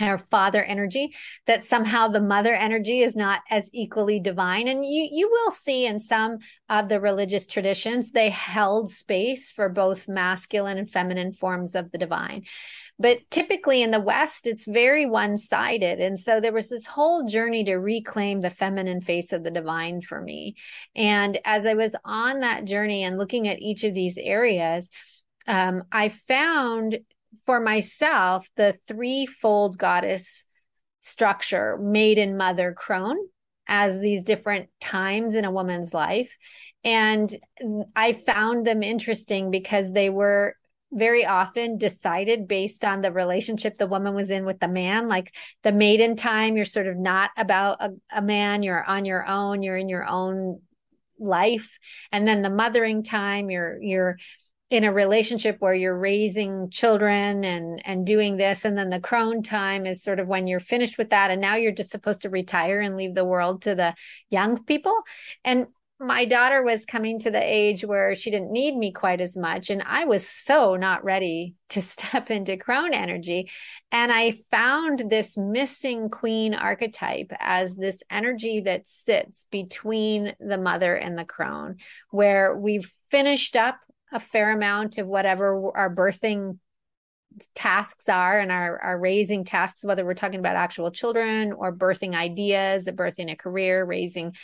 or 0.00 0.18
father 0.18 0.62
energy 0.62 1.14
that 1.46 1.64
somehow 1.64 2.08
the 2.08 2.20
mother 2.20 2.54
energy 2.54 3.02
is 3.02 3.16
not 3.16 3.40
as 3.50 3.70
equally 3.72 4.20
divine. 4.20 4.68
And 4.68 4.84
you 4.84 5.08
you 5.10 5.30
will 5.30 5.50
see 5.50 5.86
in 5.86 6.00
some 6.00 6.38
of 6.68 6.88
the 6.88 7.00
religious 7.00 7.46
traditions 7.46 8.12
they 8.12 8.30
held 8.30 8.90
space 8.90 9.50
for 9.50 9.68
both 9.68 10.08
masculine 10.08 10.78
and 10.78 10.90
feminine 10.90 11.32
forms 11.32 11.74
of 11.74 11.90
the 11.90 11.98
divine 11.98 12.44
but 12.98 13.18
typically 13.30 13.82
in 13.82 13.90
the 13.90 14.00
West, 14.00 14.46
it's 14.46 14.66
very 14.66 15.04
one 15.04 15.36
sided. 15.36 16.00
And 16.00 16.18
so 16.18 16.40
there 16.40 16.52
was 16.52 16.70
this 16.70 16.86
whole 16.86 17.26
journey 17.26 17.64
to 17.64 17.76
reclaim 17.76 18.40
the 18.40 18.50
feminine 18.50 19.02
face 19.02 19.32
of 19.32 19.44
the 19.44 19.50
divine 19.50 20.00
for 20.00 20.20
me. 20.20 20.56
And 20.94 21.38
as 21.44 21.66
I 21.66 21.74
was 21.74 21.94
on 22.04 22.40
that 22.40 22.64
journey 22.64 23.04
and 23.04 23.18
looking 23.18 23.48
at 23.48 23.60
each 23.60 23.84
of 23.84 23.92
these 23.92 24.16
areas, 24.18 24.90
um, 25.46 25.84
I 25.92 26.08
found 26.08 26.98
for 27.44 27.60
myself 27.60 28.48
the 28.56 28.76
threefold 28.88 29.76
goddess 29.76 30.44
structure 31.00 31.78
maiden 31.78 32.36
mother 32.36 32.72
crone 32.72 33.18
as 33.68 34.00
these 34.00 34.24
different 34.24 34.68
times 34.80 35.34
in 35.34 35.44
a 35.44 35.50
woman's 35.50 35.94
life 35.94 36.36
and 36.82 37.36
i 37.94 38.12
found 38.12 38.66
them 38.66 38.82
interesting 38.82 39.50
because 39.50 39.92
they 39.92 40.10
were 40.10 40.56
very 40.92 41.26
often 41.26 41.78
decided 41.78 42.48
based 42.48 42.84
on 42.84 43.00
the 43.00 43.12
relationship 43.12 43.76
the 43.76 43.86
woman 43.86 44.14
was 44.14 44.30
in 44.30 44.44
with 44.44 44.60
the 44.60 44.68
man. 44.68 45.08
Like 45.08 45.34
the 45.62 45.72
maiden 45.72 46.16
time, 46.16 46.56
you're 46.56 46.64
sort 46.64 46.86
of 46.86 46.96
not 46.96 47.30
about 47.36 47.78
a, 47.80 47.90
a 48.12 48.22
man, 48.22 48.62
you're 48.62 48.84
on 48.84 49.04
your 49.04 49.26
own, 49.26 49.62
you're 49.62 49.76
in 49.76 49.88
your 49.88 50.06
own 50.06 50.60
life. 51.18 51.78
And 52.12 52.26
then 52.26 52.42
the 52.42 52.50
mothering 52.50 53.02
time, 53.02 53.50
you're, 53.50 53.80
you're, 53.82 54.16
in 54.68 54.82
a 54.82 54.92
relationship 54.92 55.56
where 55.60 55.74
you're 55.74 55.96
raising 55.96 56.68
children 56.70 57.44
and 57.44 57.80
and 57.84 58.04
doing 58.04 58.36
this 58.36 58.64
and 58.64 58.76
then 58.76 58.90
the 58.90 58.98
crone 58.98 59.40
time 59.42 59.86
is 59.86 60.02
sort 60.02 60.18
of 60.18 60.26
when 60.26 60.48
you're 60.48 60.58
finished 60.58 60.98
with 60.98 61.10
that 61.10 61.30
and 61.30 61.40
now 61.40 61.54
you're 61.54 61.70
just 61.70 61.92
supposed 61.92 62.22
to 62.22 62.30
retire 62.30 62.80
and 62.80 62.96
leave 62.96 63.14
the 63.14 63.24
world 63.24 63.62
to 63.62 63.76
the 63.76 63.94
young 64.28 64.62
people 64.64 65.02
and 65.44 65.66
my 65.98 66.26
daughter 66.26 66.62
was 66.62 66.84
coming 66.84 67.18
to 67.18 67.30
the 67.30 67.42
age 67.42 67.82
where 67.82 68.14
she 68.14 68.30
didn't 68.30 68.50
need 68.50 68.76
me 68.76 68.92
quite 68.92 69.20
as 69.20 69.36
much 69.36 69.70
and 69.70 69.82
i 69.86 70.04
was 70.04 70.28
so 70.28 70.76
not 70.76 71.02
ready 71.04 71.54
to 71.70 71.80
step 71.82 72.30
into 72.30 72.56
crone 72.56 72.92
energy. 72.92 73.50
And 73.90 74.12
i 74.12 74.38
found 74.50 75.04
this 75.08 75.36
missing 75.36 76.10
queen 76.10 76.54
archetype 76.54 77.32
as 77.40 77.76
this 77.76 78.02
energy 78.10 78.60
that 78.60 78.86
sits 78.86 79.46
between 79.50 80.34
the 80.38 80.58
mother 80.58 80.94
and 80.94 81.18
the 81.18 81.24
crone 81.24 81.76
where 82.10 82.56
we've 82.56 82.92
finished 83.10 83.56
up 83.56 83.78
a 84.12 84.20
fair 84.20 84.52
amount 84.52 84.98
of 84.98 85.06
whatever 85.06 85.76
our 85.76 85.94
birthing 85.94 86.58
tasks 87.54 88.08
are 88.08 88.38
and 88.38 88.50
our, 88.50 88.78
our 88.80 88.98
raising 88.98 89.44
tasks, 89.44 89.84
whether 89.84 90.04
we're 90.04 90.14
talking 90.14 90.40
about 90.40 90.56
actual 90.56 90.90
children 90.90 91.52
or 91.52 91.74
birthing 91.74 92.14
ideas, 92.14 92.88
birthing 92.88 93.30
a 93.30 93.36
career, 93.36 93.84
raising 93.84 94.34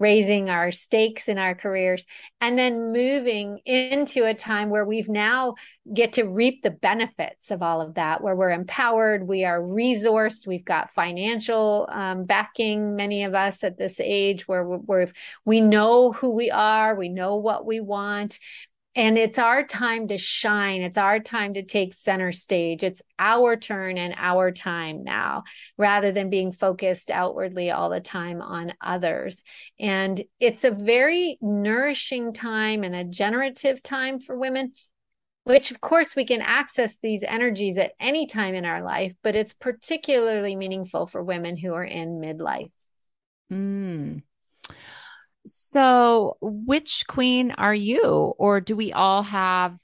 raising 0.00 0.48
our 0.48 0.72
stakes 0.72 1.28
in 1.28 1.38
our 1.38 1.54
careers 1.54 2.04
and 2.40 2.58
then 2.58 2.90
moving 2.90 3.58
into 3.66 4.24
a 4.24 4.34
time 4.34 4.70
where 4.70 4.86
we've 4.86 5.10
now 5.10 5.54
get 5.92 6.14
to 6.14 6.24
reap 6.24 6.62
the 6.62 6.70
benefits 6.70 7.50
of 7.50 7.62
all 7.62 7.82
of 7.82 7.94
that 7.94 8.22
where 8.22 8.34
we're 8.34 8.50
empowered 8.50 9.28
we 9.28 9.44
are 9.44 9.60
resourced 9.60 10.46
we've 10.46 10.64
got 10.64 10.90
financial 10.92 11.86
um, 11.92 12.24
backing 12.24 12.96
many 12.96 13.24
of 13.24 13.34
us 13.34 13.62
at 13.62 13.76
this 13.76 14.00
age 14.00 14.48
where 14.48 14.64
we're, 14.64 15.06
we 15.44 15.60
know 15.60 16.12
who 16.12 16.30
we 16.30 16.50
are 16.50 16.96
we 16.96 17.08
know 17.08 17.36
what 17.36 17.66
we 17.66 17.78
want 17.78 18.38
and 18.96 19.16
it's 19.16 19.38
our 19.38 19.64
time 19.64 20.08
to 20.08 20.18
shine. 20.18 20.82
It's 20.82 20.98
our 20.98 21.20
time 21.20 21.54
to 21.54 21.62
take 21.62 21.94
center 21.94 22.32
stage. 22.32 22.82
It's 22.82 23.02
our 23.18 23.56
turn 23.56 23.98
and 23.98 24.14
our 24.16 24.50
time 24.50 25.04
now, 25.04 25.44
rather 25.78 26.10
than 26.10 26.28
being 26.28 26.50
focused 26.50 27.10
outwardly 27.10 27.70
all 27.70 27.88
the 27.88 28.00
time 28.00 28.42
on 28.42 28.74
others. 28.80 29.44
And 29.78 30.22
it's 30.40 30.64
a 30.64 30.72
very 30.72 31.38
nourishing 31.40 32.32
time 32.32 32.82
and 32.82 32.96
a 32.96 33.04
generative 33.04 33.80
time 33.80 34.18
for 34.18 34.36
women, 34.36 34.72
which 35.44 35.70
of 35.70 35.80
course 35.80 36.16
we 36.16 36.24
can 36.24 36.42
access 36.42 36.98
these 36.98 37.22
energies 37.22 37.78
at 37.78 37.92
any 38.00 38.26
time 38.26 38.56
in 38.56 38.64
our 38.64 38.82
life, 38.82 39.14
but 39.22 39.36
it's 39.36 39.52
particularly 39.52 40.56
meaningful 40.56 41.06
for 41.06 41.22
women 41.22 41.56
who 41.56 41.74
are 41.74 41.84
in 41.84 42.20
midlife. 42.20 42.72
Mm. 43.52 44.22
So, 45.46 46.36
which 46.40 47.04
queen 47.08 47.52
are 47.52 47.74
you? 47.74 48.34
Or 48.38 48.60
do 48.60 48.76
we 48.76 48.92
all 48.92 49.22
have 49.22 49.78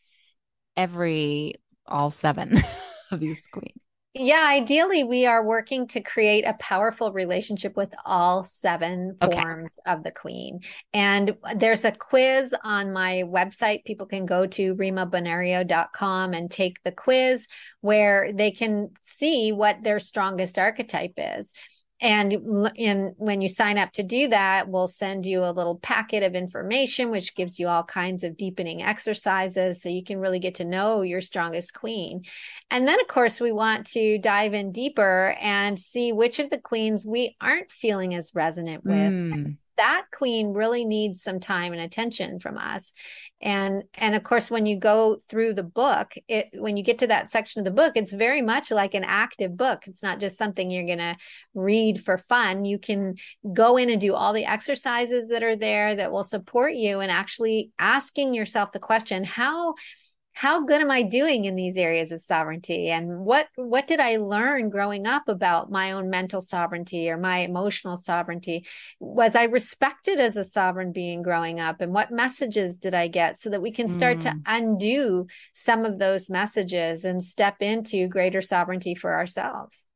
every, 0.77 1.55
all 1.87 2.11
seven 2.11 2.59
of 3.11 3.21
these 3.21 3.47
queens? 3.47 3.81
Yeah, 4.19 4.47
ideally, 4.49 5.05
we 5.05 5.27
are 5.27 5.45
working 5.45 5.89
to 5.89 6.01
create 6.01 6.45
a 6.45 6.55
powerful 6.55 7.13
relationship 7.13 7.77
with 7.77 7.93
all 8.07 8.43
seven 8.43 9.19
okay. 9.21 9.39
forms 9.39 9.79
of 9.85 10.05
the 10.05 10.11
queen. 10.11 10.61
And 10.95 11.37
there's 11.55 11.85
a 11.85 11.93
quiz 11.93 12.55
on 12.65 12.95
my 12.95 13.25
website. 13.27 13.85
People 13.85 14.07
can 14.07 14.25
go 14.25 14.47
to 14.47 14.75
rimabonario.com 14.75 16.33
and 16.33 16.51
take 16.51 16.83
the 16.83 16.93
quiz 16.93 17.47
where 17.83 18.33
they 18.33 18.53
can 18.53 18.93
see 19.03 19.53
what 19.53 19.83
their 19.83 19.99
strongest 19.99 20.59
archetype 20.59 21.15
is 21.19 21.53
and 22.01 22.33
in 22.75 23.15
when 23.17 23.41
you 23.41 23.49
sign 23.49 23.79
up 23.79 23.91
to 23.91 24.03
do 24.03 24.29
that 24.29 24.69
we'll 24.69 24.89
send 24.89 25.25
you 25.25 25.45
a 25.45 25.53
little 25.53 25.77
packet 25.77 26.23
of 26.23 26.35
information 26.35 27.11
which 27.11 27.35
gives 27.35 27.59
you 27.59 27.69
all 27.69 27.83
kinds 27.83 28.23
of 28.23 28.37
deepening 28.37 28.83
exercises 28.83 29.81
so 29.81 29.89
you 29.89 30.05
can 30.05 30.19
really 30.19 30.39
get 30.39 30.57
to 30.57 30.65
know 30.65 31.03
your 31.03 31.21
strongest 31.21 31.73
queen. 31.73 32.23
And 32.71 32.87
then 32.87 33.01
of 33.01 33.07
course 33.07 33.41
we 33.41 33.53
want 33.53 33.87
to 33.89 34.19
dive 34.19 34.53
in 34.53 34.73
deeper 34.73 35.37
and 35.41 35.79
see 35.79 36.13
which 36.13 36.39
of 36.39 36.51
the 36.51 36.59
queens 36.59 37.07
we 37.07 37.37
aren't 37.41 37.73
feeling 37.73 38.15
as 38.15 38.35
resonant 38.35 38.85
with. 38.85 38.95
Mm 38.95 39.57
that 39.77 40.07
queen 40.13 40.53
really 40.53 40.85
needs 40.85 41.23
some 41.23 41.41
time 41.41 41.73
and 41.73 41.83
attention 41.83 42.41
from 42.41 42.59
us. 42.59 42.93
And 43.41 43.85
and 43.95 44.15
of 44.15 44.25
course 44.25 44.51
when 44.51 44.65
you 44.65 44.79
go 44.79 45.23
through 45.29 45.55
the 45.55 45.63
book 45.63 46.15
it 46.27 46.49
when 46.55 46.79
you 46.79 46.83
get 46.83 47.01
to 47.01 47.07
that 47.09 47.29
section 47.29 47.61
of 47.61 47.67
the 47.67 47.71
book 47.71 47.93
it's 47.95 48.13
very 48.13 48.41
much 48.41 48.71
like 48.71 48.95
an 48.95 49.05
active 49.05 49.57
book. 49.57 49.83
It's 49.87 50.03
not 50.03 50.21
just 50.21 50.39
something 50.39 50.71
you're 50.71 50.87
going 50.87 50.99
to 50.99 51.17
read 51.55 52.03
for 52.05 52.17
fun. 52.17 52.65
You 52.65 52.79
can 52.79 53.17
go 53.53 53.77
in 53.77 53.91
and 53.91 54.01
do 54.01 54.15
all 54.15 54.33
the 54.33 54.47
exercises 54.47 55.29
that 55.29 55.43
are 55.43 55.57
there 55.57 55.95
that 55.97 56.11
will 56.11 56.25
support 56.25 56.75
you 56.75 57.01
and 57.01 57.11
actually 57.11 57.71
asking 57.79 58.35
yourself 58.35 58.73
the 58.73 58.79
question 58.79 59.25
how 59.25 59.75
how 60.37 60.67
good 60.67 60.83
am 60.83 60.91
i 60.91 61.03
doing 61.03 61.47
in 61.47 61.57
these 61.57 61.79
areas 61.79 62.13
of 62.13 62.21
sovereignty? 62.21 62.91
And 62.91 63.21
what 63.21 63.49
what 63.57 63.87
did 63.87 64.01
i 64.01 64.17
learn 64.17 64.69
growing 64.69 65.07
up 65.07 65.29
about 65.29 65.71
my 65.71 65.93
own 65.93 66.11
mental 66.11 66.43
sovereignty 66.43 67.09
or 67.09 67.17
my 67.17 67.39
emotional 67.39 67.97
sovereignty? 67.97 68.67
Was 69.01 69.35
i 69.35 69.45
respected 69.45 70.21
as 70.21 70.37
a 70.37 70.45
sovereign 70.45 70.93
being 70.93 71.23
growing 71.23 71.59
up? 71.59 71.81
And 71.81 71.95
what 71.95 72.11
messages 72.11 72.77
did 72.77 72.95
i 72.95 73.09
get 73.09 73.39
so 73.39 73.49
that 73.49 73.63
we 73.63 73.73
can 73.73 73.89
start 73.89 74.19
mm. 74.19 74.21
to 74.25 74.35
undo 74.45 75.27
some 75.55 75.87
of 75.87 75.99
those 75.99 76.29
messages 76.29 77.07
and 77.07 77.25
step 77.25 77.63
into 77.63 78.07
greater 78.07 78.43
sovereignty 78.43 78.95
for 78.95 79.15
ourselves 79.15 79.87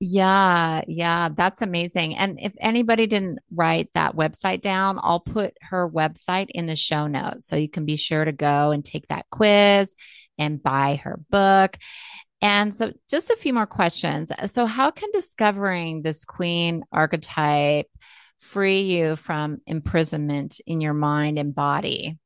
yeah, 0.00 0.82
yeah, 0.88 1.28
that's 1.30 1.62
amazing. 1.62 2.16
And 2.16 2.38
if 2.40 2.54
anybody 2.60 3.06
didn't 3.06 3.38
write 3.52 3.90
that 3.94 4.16
website 4.16 4.60
down, 4.60 4.98
I'll 5.00 5.20
put 5.20 5.56
her 5.62 5.88
website 5.88 6.48
in 6.50 6.66
the 6.66 6.76
show 6.76 7.06
notes. 7.06 7.46
So 7.46 7.56
you 7.56 7.68
can 7.68 7.84
be 7.84 7.96
sure 7.96 8.24
to 8.24 8.32
go 8.32 8.72
and 8.72 8.84
take 8.84 9.06
that 9.08 9.26
quiz 9.30 9.94
and 10.36 10.62
buy 10.62 11.00
her 11.04 11.20
book. 11.30 11.78
And 12.42 12.74
so, 12.74 12.92
just 13.08 13.30
a 13.30 13.36
few 13.36 13.54
more 13.54 13.66
questions. 13.66 14.30
So, 14.46 14.66
how 14.66 14.90
can 14.90 15.10
discovering 15.12 16.02
this 16.02 16.26
queen 16.26 16.84
archetype 16.92 17.86
free 18.38 18.82
you 18.82 19.16
from 19.16 19.58
imprisonment 19.66 20.60
in 20.66 20.82
your 20.82 20.92
mind 20.92 21.38
and 21.38 21.54
body? 21.54 22.18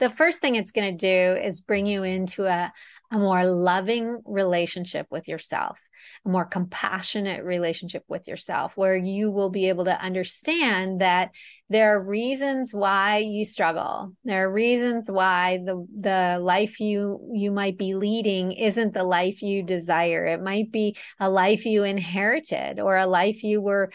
The 0.00 0.10
first 0.10 0.40
thing 0.40 0.56
it's 0.56 0.72
going 0.72 0.98
to 0.98 1.06
do 1.34 1.40
is 1.40 1.62
bring 1.62 1.86
you 1.86 2.02
into 2.02 2.44
a, 2.44 2.70
a 3.10 3.18
more 3.18 3.46
loving 3.46 4.20
relationship 4.26 5.06
with 5.10 5.28
yourself 5.28 5.78
a 6.24 6.28
more 6.28 6.44
compassionate 6.44 7.44
relationship 7.44 8.04
with 8.08 8.28
yourself 8.28 8.76
where 8.76 8.96
you 8.96 9.30
will 9.30 9.50
be 9.50 9.68
able 9.68 9.84
to 9.84 10.00
understand 10.00 11.00
that 11.00 11.30
there 11.68 11.96
are 11.96 12.02
reasons 12.02 12.72
why 12.72 13.18
you 13.18 13.44
struggle. 13.44 14.12
There 14.24 14.46
are 14.46 14.52
reasons 14.52 15.10
why 15.10 15.60
the 15.64 15.84
the 15.98 16.38
life 16.40 16.78
you 16.78 17.28
you 17.32 17.50
might 17.50 17.76
be 17.76 17.94
leading 17.94 18.52
isn't 18.52 18.94
the 18.94 19.02
life 19.02 19.42
you 19.42 19.64
desire. 19.64 20.26
It 20.26 20.42
might 20.42 20.70
be 20.70 20.96
a 21.18 21.28
life 21.28 21.66
you 21.66 21.82
inherited 21.82 22.78
or 22.78 22.96
a 22.96 23.06
life 23.06 23.42
you 23.42 23.60
were 23.60 23.90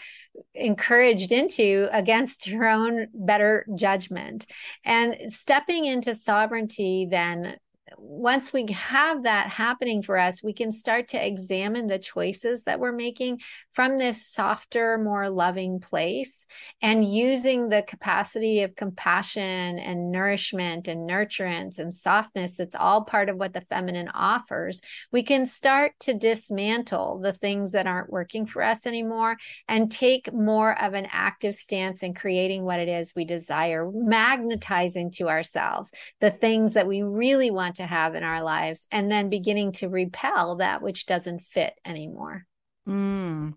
encouraged 0.54 1.32
into 1.32 1.88
against 1.92 2.46
your 2.46 2.68
own 2.68 3.08
better 3.14 3.66
judgment. 3.74 4.46
And 4.84 5.32
stepping 5.32 5.86
into 5.86 6.14
sovereignty 6.14 7.06
then 7.10 7.56
once 7.98 8.52
we 8.52 8.66
have 8.72 9.24
that 9.24 9.48
happening 9.48 10.02
for 10.02 10.18
us, 10.18 10.42
we 10.42 10.52
can 10.52 10.72
start 10.72 11.08
to 11.08 11.26
examine 11.26 11.86
the 11.86 11.98
choices 11.98 12.64
that 12.64 12.80
we're 12.80 12.92
making 12.92 13.40
from 13.72 13.98
this 13.98 14.26
softer, 14.26 14.98
more 14.98 15.28
loving 15.28 15.80
place 15.80 16.46
and 16.80 17.04
using 17.04 17.68
the 17.68 17.82
capacity 17.82 18.62
of 18.62 18.76
compassion 18.76 19.78
and 19.78 20.10
nourishment 20.10 20.88
and 20.88 21.08
nurturance 21.08 21.78
and 21.78 21.94
softness 21.94 22.56
that's 22.56 22.74
all 22.74 23.04
part 23.04 23.28
of 23.28 23.36
what 23.36 23.52
the 23.52 23.64
feminine 23.70 24.08
offers. 24.08 24.80
We 25.10 25.22
can 25.22 25.46
start 25.46 25.92
to 26.00 26.14
dismantle 26.14 27.20
the 27.22 27.32
things 27.32 27.72
that 27.72 27.86
aren't 27.86 28.10
working 28.10 28.46
for 28.46 28.62
us 28.62 28.86
anymore 28.86 29.36
and 29.68 29.90
take 29.90 30.32
more 30.32 30.80
of 30.80 30.94
an 30.94 31.08
active 31.10 31.54
stance 31.54 32.02
in 32.02 32.14
creating 32.14 32.64
what 32.64 32.80
it 32.80 32.88
is 32.88 33.14
we 33.14 33.24
desire, 33.24 33.90
magnetizing 33.92 35.10
to 35.12 35.28
ourselves 35.28 35.90
the 36.20 36.30
things 36.30 36.74
that 36.74 36.86
we 36.86 37.02
really 37.02 37.50
want 37.50 37.76
to 37.76 37.81
to 37.82 37.86
have 37.86 38.14
in 38.14 38.22
our 38.22 38.42
lives 38.42 38.86
and 38.90 39.10
then 39.10 39.28
beginning 39.28 39.72
to 39.72 39.88
repel 39.88 40.56
that 40.56 40.82
which 40.82 41.06
doesn't 41.06 41.42
fit 41.50 41.74
anymore 41.84 42.44
mm. 42.88 43.52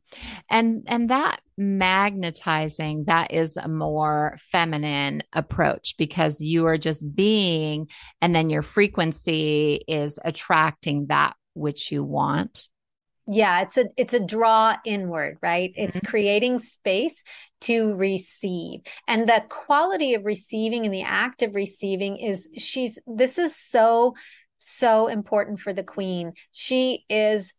and 0.49 0.83
and 0.88 1.09
that 1.09 1.39
magnetizing 1.57 3.05
that 3.05 3.31
is 3.31 3.57
a 3.57 3.67
more 3.67 4.35
feminine 4.51 5.23
approach 5.33 5.95
because 5.97 6.41
you 6.41 6.65
are 6.65 6.77
just 6.77 7.15
being 7.15 7.88
and 8.21 8.35
then 8.35 8.49
your 8.49 8.61
frequency 8.61 9.83
is 9.88 10.19
attracting 10.23 11.07
that 11.07 11.33
which 11.53 11.91
you 11.91 12.03
want 12.03 12.67
yeah 13.27 13.61
it's 13.61 13.77
a 13.77 13.85
it's 13.97 14.13
a 14.13 14.19
draw 14.19 14.75
inward 14.85 15.38
right 15.41 15.73
it's 15.75 15.97
mm-hmm. 15.97 16.07
creating 16.07 16.59
space 16.59 17.23
to 17.61 17.95
receive 17.95 18.81
and 19.07 19.27
the 19.27 19.43
quality 19.49 20.13
of 20.13 20.25
receiving 20.25 20.85
and 20.85 20.93
the 20.93 21.01
act 21.01 21.41
of 21.41 21.55
receiving 21.55 22.17
is 22.17 22.49
she's 22.57 22.99
this 23.07 23.38
is 23.39 23.55
so 23.55 24.13
so 24.57 25.07
important 25.07 25.59
for 25.59 25.73
the 25.73 25.83
queen 25.83 26.33
she 26.51 27.03
is 27.09 27.53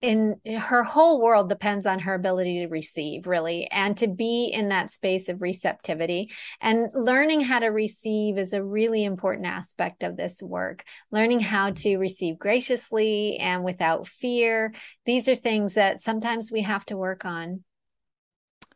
in 0.00 0.36
her 0.58 0.84
whole 0.84 1.20
world 1.20 1.48
depends 1.48 1.84
on 1.84 1.98
her 1.98 2.14
ability 2.14 2.60
to 2.60 2.68
receive 2.68 3.26
really 3.26 3.66
and 3.72 3.96
to 3.96 4.06
be 4.06 4.46
in 4.52 4.68
that 4.68 4.92
space 4.92 5.28
of 5.28 5.42
receptivity 5.42 6.30
and 6.60 6.88
learning 6.94 7.40
how 7.40 7.58
to 7.58 7.68
receive 7.68 8.38
is 8.38 8.52
a 8.52 8.62
really 8.62 9.04
important 9.04 9.46
aspect 9.46 10.04
of 10.04 10.16
this 10.16 10.40
work 10.40 10.84
learning 11.10 11.40
how 11.40 11.70
to 11.70 11.96
receive 11.96 12.38
graciously 12.38 13.36
and 13.38 13.64
without 13.64 14.06
fear 14.06 14.72
these 15.04 15.28
are 15.28 15.34
things 15.34 15.74
that 15.74 16.00
sometimes 16.00 16.52
we 16.52 16.62
have 16.62 16.84
to 16.84 16.96
work 16.96 17.24
on 17.24 17.64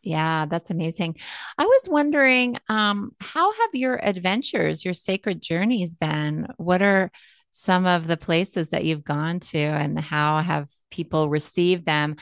yeah, 0.04 0.46
that's 0.46 0.70
amazing. 0.70 1.16
I 1.56 1.64
was 1.64 1.88
wondering, 1.88 2.56
um, 2.68 3.12
how 3.20 3.52
have 3.52 3.70
your 3.72 4.04
adventures, 4.04 4.84
your 4.84 4.94
sacred 4.94 5.40
journeys 5.40 5.94
been? 5.94 6.48
What 6.56 6.82
are 6.82 7.12
some 7.52 7.86
of 7.86 8.06
the 8.06 8.16
places 8.16 8.70
that 8.70 8.84
you've 8.84 9.04
gone 9.04 9.40
to 9.40 9.58
and 9.58 9.98
how 9.98 10.40
have 10.40 10.68
people 10.90 11.28
received 11.28 11.86
them? 11.86 12.16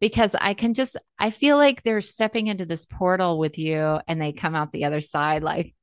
Because 0.00 0.34
I 0.34 0.54
can 0.54 0.74
just, 0.74 0.96
I 1.18 1.30
feel 1.30 1.56
like 1.56 1.82
they're 1.82 2.00
stepping 2.00 2.46
into 2.46 2.66
this 2.66 2.84
portal 2.84 3.38
with 3.38 3.58
you 3.58 4.00
and 4.06 4.20
they 4.20 4.32
come 4.32 4.54
out 4.54 4.70
the 4.70 4.84
other 4.84 5.00
side 5.00 5.42
like 5.42 5.74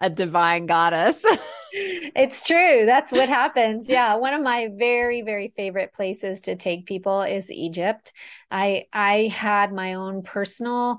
a 0.00 0.10
divine 0.10 0.66
goddess. 0.66 1.24
it's 1.72 2.46
true. 2.46 2.84
That's 2.86 3.12
what 3.12 3.28
happens. 3.28 3.88
Yeah. 3.88 4.14
One 4.16 4.34
of 4.34 4.42
my 4.42 4.68
very, 4.74 5.22
very 5.22 5.52
favorite 5.56 5.92
places 5.92 6.40
to 6.42 6.56
take 6.56 6.86
people 6.86 7.22
is 7.22 7.50
Egypt. 7.50 8.12
I 8.50 8.86
I 8.92 9.28
had 9.34 9.72
my 9.72 9.94
own 9.94 10.22
personal 10.22 10.98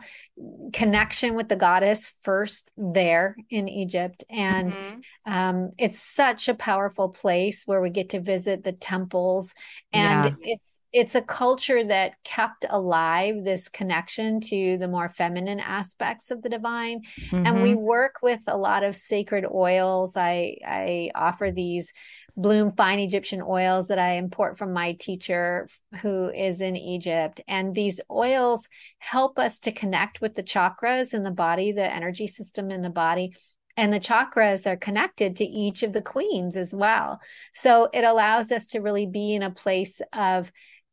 connection 0.74 1.36
with 1.36 1.50
the 1.50 1.56
goddess 1.56 2.14
first 2.24 2.70
there 2.78 3.36
in 3.50 3.68
Egypt. 3.68 4.24
And 4.30 4.74
mm-hmm. 4.74 5.34
um, 5.34 5.72
it's 5.78 6.02
such 6.02 6.48
a 6.48 6.54
powerful 6.54 7.10
place 7.10 7.64
where 7.66 7.82
we 7.82 7.90
get 7.90 8.10
to 8.10 8.20
visit 8.20 8.64
the 8.64 8.74
temples. 8.74 9.54
And 9.92 10.26
yeah. 10.26 10.54
it's 10.54 10.70
it's 10.94 11.16
a 11.16 11.22
culture 11.22 11.84
that 11.84 12.22
kept 12.24 12.66
alive 12.70 13.44
this 13.44 13.70
connection 13.70 14.42
to 14.42 14.78
the 14.78 14.88
more 14.88 15.10
feminine 15.10 15.60
aspects 15.60 16.32
of 16.32 16.42
the 16.42 16.50
divine 16.50 17.02
mm-hmm. 17.20 17.46
and 17.46 17.64
we 17.64 17.72
mm-hmm. 17.72 17.82
work 17.82 18.16
with 18.22 18.42
a 18.48 18.58
lot 18.58 18.84
of 18.84 18.96
sacred 18.96 19.46
oils 19.46 20.18
i 20.18 20.58
i 20.66 21.10
offer 21.16 21.52
these 21.52 21.94
bloom 22.36 22.72
fine 22.72 23.00
egyptian 23.00 23.42
oils 23.42 23.88
that 23.88 24.00
i 24.00 24.14
import 24.14 24.58
from 24.58 24.74
my 24.74 24.94
teacher 24.94 25.68
who 26.02 26.30
is 26.30 26.62
in 26.62 26.76
egypt 26.76 27.42
and 27.48 27.76
these 27.76 28.00
oils 28.10 28.68
help 29.00 29.38
us 29.38 29.60
to 29.60 29.72
connect 29.72 30.22
with 30.22 30.36
the 30.36 30.44
chakras 30.44 31.14
in 31.14 31.24
the 31.24 31.32
body 31.32 31.72
the 31.72 31.94
energy 31.94 32.28
system 32.28 32.72
in 32.72 32.82
the 32.82 32.90
body 32.90 33.34
and 33.78 33.94
the 33.94 34.00
chakras 34.00 34.70
are 34.70 34.78
connected 34.78 35.38
to 35.38 35.46
each 35.46 35.82
of 35.82 35.94
the 35.94 36.02
queens 36.02 36.58
as 36.58 36.76
well. 36.76 37.20
So 37.54 37.90
it 37.94 38.04
allows 38.04 38.52
us 38.52 38.68
to 38.68 38.80
really 38.80 39.06
be 39.06 39.34
in 39.34 39.44
a 39.44 39.50
place 39.50 40.02
of 40.14 40.52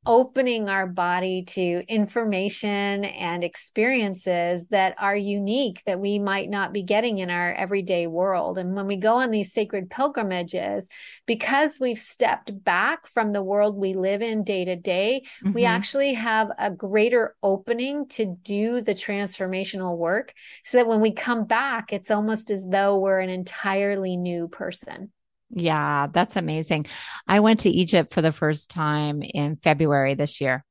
opening 0.08 0.70
our 0.70 0.86
body 0.86 1.42
to 1.42 1.84
information 1.86 3.04
and 3.04 3.44
experiences 3.44 4.66
that 4.68 4.94
are 4.98 5.14
unique 5.14 5.82
that 5.84 6.00
we 6.00 6.18
might 6.18 6.48
not 6.48 6.72
be 6.72 6.82
getting 6.82 7.18
in 7.18 7.28
our 7.28 7.52
everyday 7.52 8.06
world. 8.06 8.56
And 8.56 8.74
when 8.74 8.86
we 8.86 8.96
go 8.96 9.16
on 9.16 9.30
these 9.30 9.52
sacred 9.52 9.90
pilgrimages, 9.90 10.88
because 11.26 11.78
we've 11.78 11.98
stepped 11.98 12.64
back 12.64 13.06
from 13.06 13.34
the 13.34 13.42
world 13.42 13.76
we 13.76 13.92
live 13.92 14.22
in 14.22 14.44
day 14.44 14.64
to 14.64 14.76
day, 14.76 15.24
mm-hmm. 15.44 15.52
we 15.52 15.66
actually 15.66 16.14
have 16.14 16.48
a 16.58 16.70
greater 16.70 17.36
opening 17.42 18.08
to 18.08 18.24
do 18.24 18.80
the 18.80 18.94
transformational 18.94 19.98
work 19.98 20.32
so 20.64 20.78
that 20.78 20.88
when 20.88 21.02
we 21.02 21.12
come 21.12 21.44
back, 21.44 21.92
it's 21.92 22.10
almost 22.10 22.50
as 22.50 22.66
though 22.66 22.98
we're 22.98 23.20
an 23.20 23.28
entirely 23.28 24.16
new 24.16 24.48
person. 24.48 25.12
Yeah, 25.50 26.08
that's 26.12 26.36
amazing. 26.36 26.86
I 27.26 27.40
went 27.40 27.60
to 27.60 27.70
Egypt 27.70 28.12
for 28.12 28.20
the 28.22 28.32
first 28.32 28.70
time 28.70 29.22
in 29.22 29.56
February 29.56 30.14
this 30.14 30.40
year. 30.40 30.64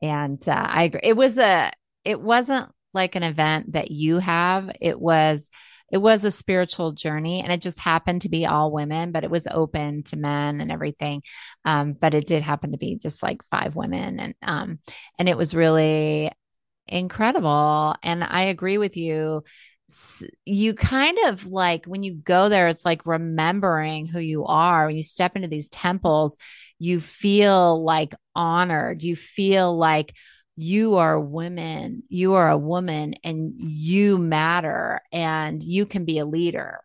And 0.00 0.46
uh, 0.48 0.66
I 0.68 0.84
agree. 0.84 1.00
It 1.02 1.16
was 1.16 1.38
a 1.38 1.70
it 2.04 2.20
wasn't 2.20 2.70
like 2.92 3.14
an 3.14 3.22
event 3.22 3.72
that 3.72 3.90
you 3.90 4.18
have. 4.18 4.70
It 4.80 5.00
was 5.00 5.48
it 5.90 5.98
was 5.98 6.24
a 6.24 6.30
spiritual 6.30 6.92
journey 6.92 7.42
and 7.42 7.52
it 7.52 7.60
just 7.60 7.78
happened 7.78 8.22
to 8.22 8.28
be 8.28 8.46
all 8.46 8.72
women, 8.72 9.12
but 9.12 9.24
it 9.24 9.30
was 9.30 9.46
open 9.46 10.02
to 10.04 10.16
men 10.16 10.60
and 10.60 10.72
everything. 10.72 11.22
Um, 11.64 11.92
but 11.92 12.14
it 12.14 12.26
did 12.26 12.42
happen 12.42 12.72
to 12.72 12.78
be 12.78 12.96
just 12.96 13.22
like 13.22 13.42
five 13.50 13.76
women 13.76 14.18
and 14.18 14.34
um 14.42 14.78
and 15.18 15.28
it 15.28 15.36
was 15.36 15.54
really 15.54 16.32
incredible. 16.88 17.94
And 18.02 18.24
I 18.24 18.42
agree 18.44 18.78
with 18.78 18.96
you 18.96 19.44
you 20.44 20.74
kind 20.74 21.18
of 21.26 21.46
like 21.46 21.86
when 21.86 22.02
you 22.02 22.14
go 22.14 22.48
there, 22.48 22.68
it's 22.68 22.84
like 22.84 23.06
remembering 23.06 24.06
who 24.06 24.20
you 24.20 24.44
are. 24.44 24.86
When 24.86 24.96
you 24.96 25.02
step 25.02 25.36
into 25.36 25.48
these 25.48 25.68
temples, 25.68 26.36
you 26.78 27.00
feel 27.00 27.82
like 27.82 28.14
honored. 28.34 29.02
You 29.02 29.16
feel 29.16 29.76
like 29.76 30.14
you 30.56 30.96
are 30.96 31.18
women, 31.18 32.02
you 32.08 32.34
are 32.34 32.50
a 32.50 32.58
woman, 32.58 33.14
and 33.24 33.54
you 33.56 34.18
matter, 34.18 35.00
and 35.10 35.62
you 35.62 35.86
can 35.86 36.04
be 36.04 36.18
a 36.18 36.26
leader. 36.26 36.80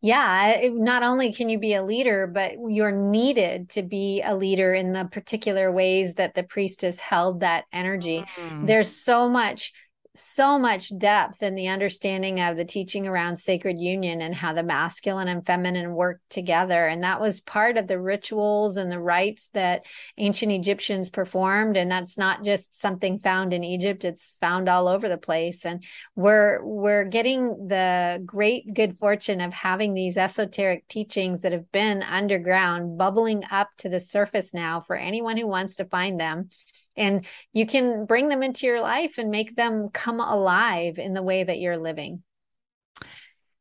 Yeah, 0.00 0.68
not 0.70 1.02
only 1.02 1.32
can 1.32 1.48
you 1.48 1.58
be 1.58 1.74
a 1.74 1.82
leader, 1.82 2.28
but 2.28 2.52
you're 2.68 2.92
needed 2.92 3.70
to 3.70 3.82
be 3.82 4.22
a 4.24 4.36
leader 4.36 4.72
in 4.72 4.92
the 4.92 5.06
particular 5.10 5.72
ways 5.72 6.14
that 6.14 6.34
the 6.34 6.44
priestess 6.44 7.00
held 7.00 7.40
that 7.40 7.64
energy. 7.72 8.24
Mm. 8.36 8.68
There's 8.68 8.88
so 8.88 9.28
much 9.28 9.72
so 10.18 10.58
much 10.58 10.96
depth 10.98 11.42
in 11.42 11.54
the 11.54 11.68
understanding 11.68 12.40
of 12.40 12.56
the 12.56 12.64
teaching 12.64 13.06
around 13.06 13.36
sacred 13.38 13.78
union 13.78 14.20
and 14.20 14.34
how 14.34 14.52
the 14.52 14.62
masculine 14.62 15.28
and 15.28 15.44
feminine 15.46 15.94
work 15.94 16.20
together. 16.28 16.86
And 16.86 17.02
that 17.02 17.20
was 17.20 17.40
part 17.40 17.76
of 17.76 17.86
the 17.86 18.00
rituals 18.00 18.76
and 18.76 18.90
the 18.90 18.98
rites 19.00 19.48
that 19.54 19.82
ancient 20.16 20.52
Egyptians 20.52 21.10
performed. 21.10 21.76
And 21.76 21.90
that's 21.90 22.18
not 22.18 22.44
just 22.44 22.80
something 22.80 23.20
found 23.20 23.52
in 23.52 23.64
Egypt, 23.64 24.04
it's 24.04 24.34
found 24.40 24.68
all 24.68 24.88
over 24.88 25.08
the 25.08 25.18
place. 25.18 25.64
And 25.64 25.82
we're 26.14 26.64
we're 26.64 27.04
getting 27.04 27.68
the 27.68 28.22
great 28.24 28.74
good 28.74 28.98
fortune 28.98 29.40
of 29.40 29.52
having 29.52 29.94
these 29.94 30.16
esoteric 30.16 30.86
teachings 30.88 31.40
that 31.40 31.52
have 31.52 31.70
been 31.72 32.02
underground 32.02 32.98
bubbling 32.98 33.42
up 33.50 33.68
to 33.78 33.88
the 33.88 34.00
surface 34.00 34.52
now 34.52 34.80
for 34.80 34.96
anyone 34.96 35.36
who 35.36 35.46
wants 35.46 35.76
to 35.76 35.84
find 35.84 36.18
them 36.20 36.50
and 36.98 37.24
you 37.52 37.66
can 37.66 38.04
bring 38.04 38.28
them 38.28 38.42
into 38.42 38.66
your 38.66 38.80
life 38.80 39.18
and 39.18 39.30
make 39.30 39.56
them 39.56 39.88
come 39.90 40.20
alive 40.20 40.98
in 40.98 41.14
the 41.14 41.22
way 41.22 41.44
that 41.44 41.58
you're 41.58 41.78
living. 41.78 42.22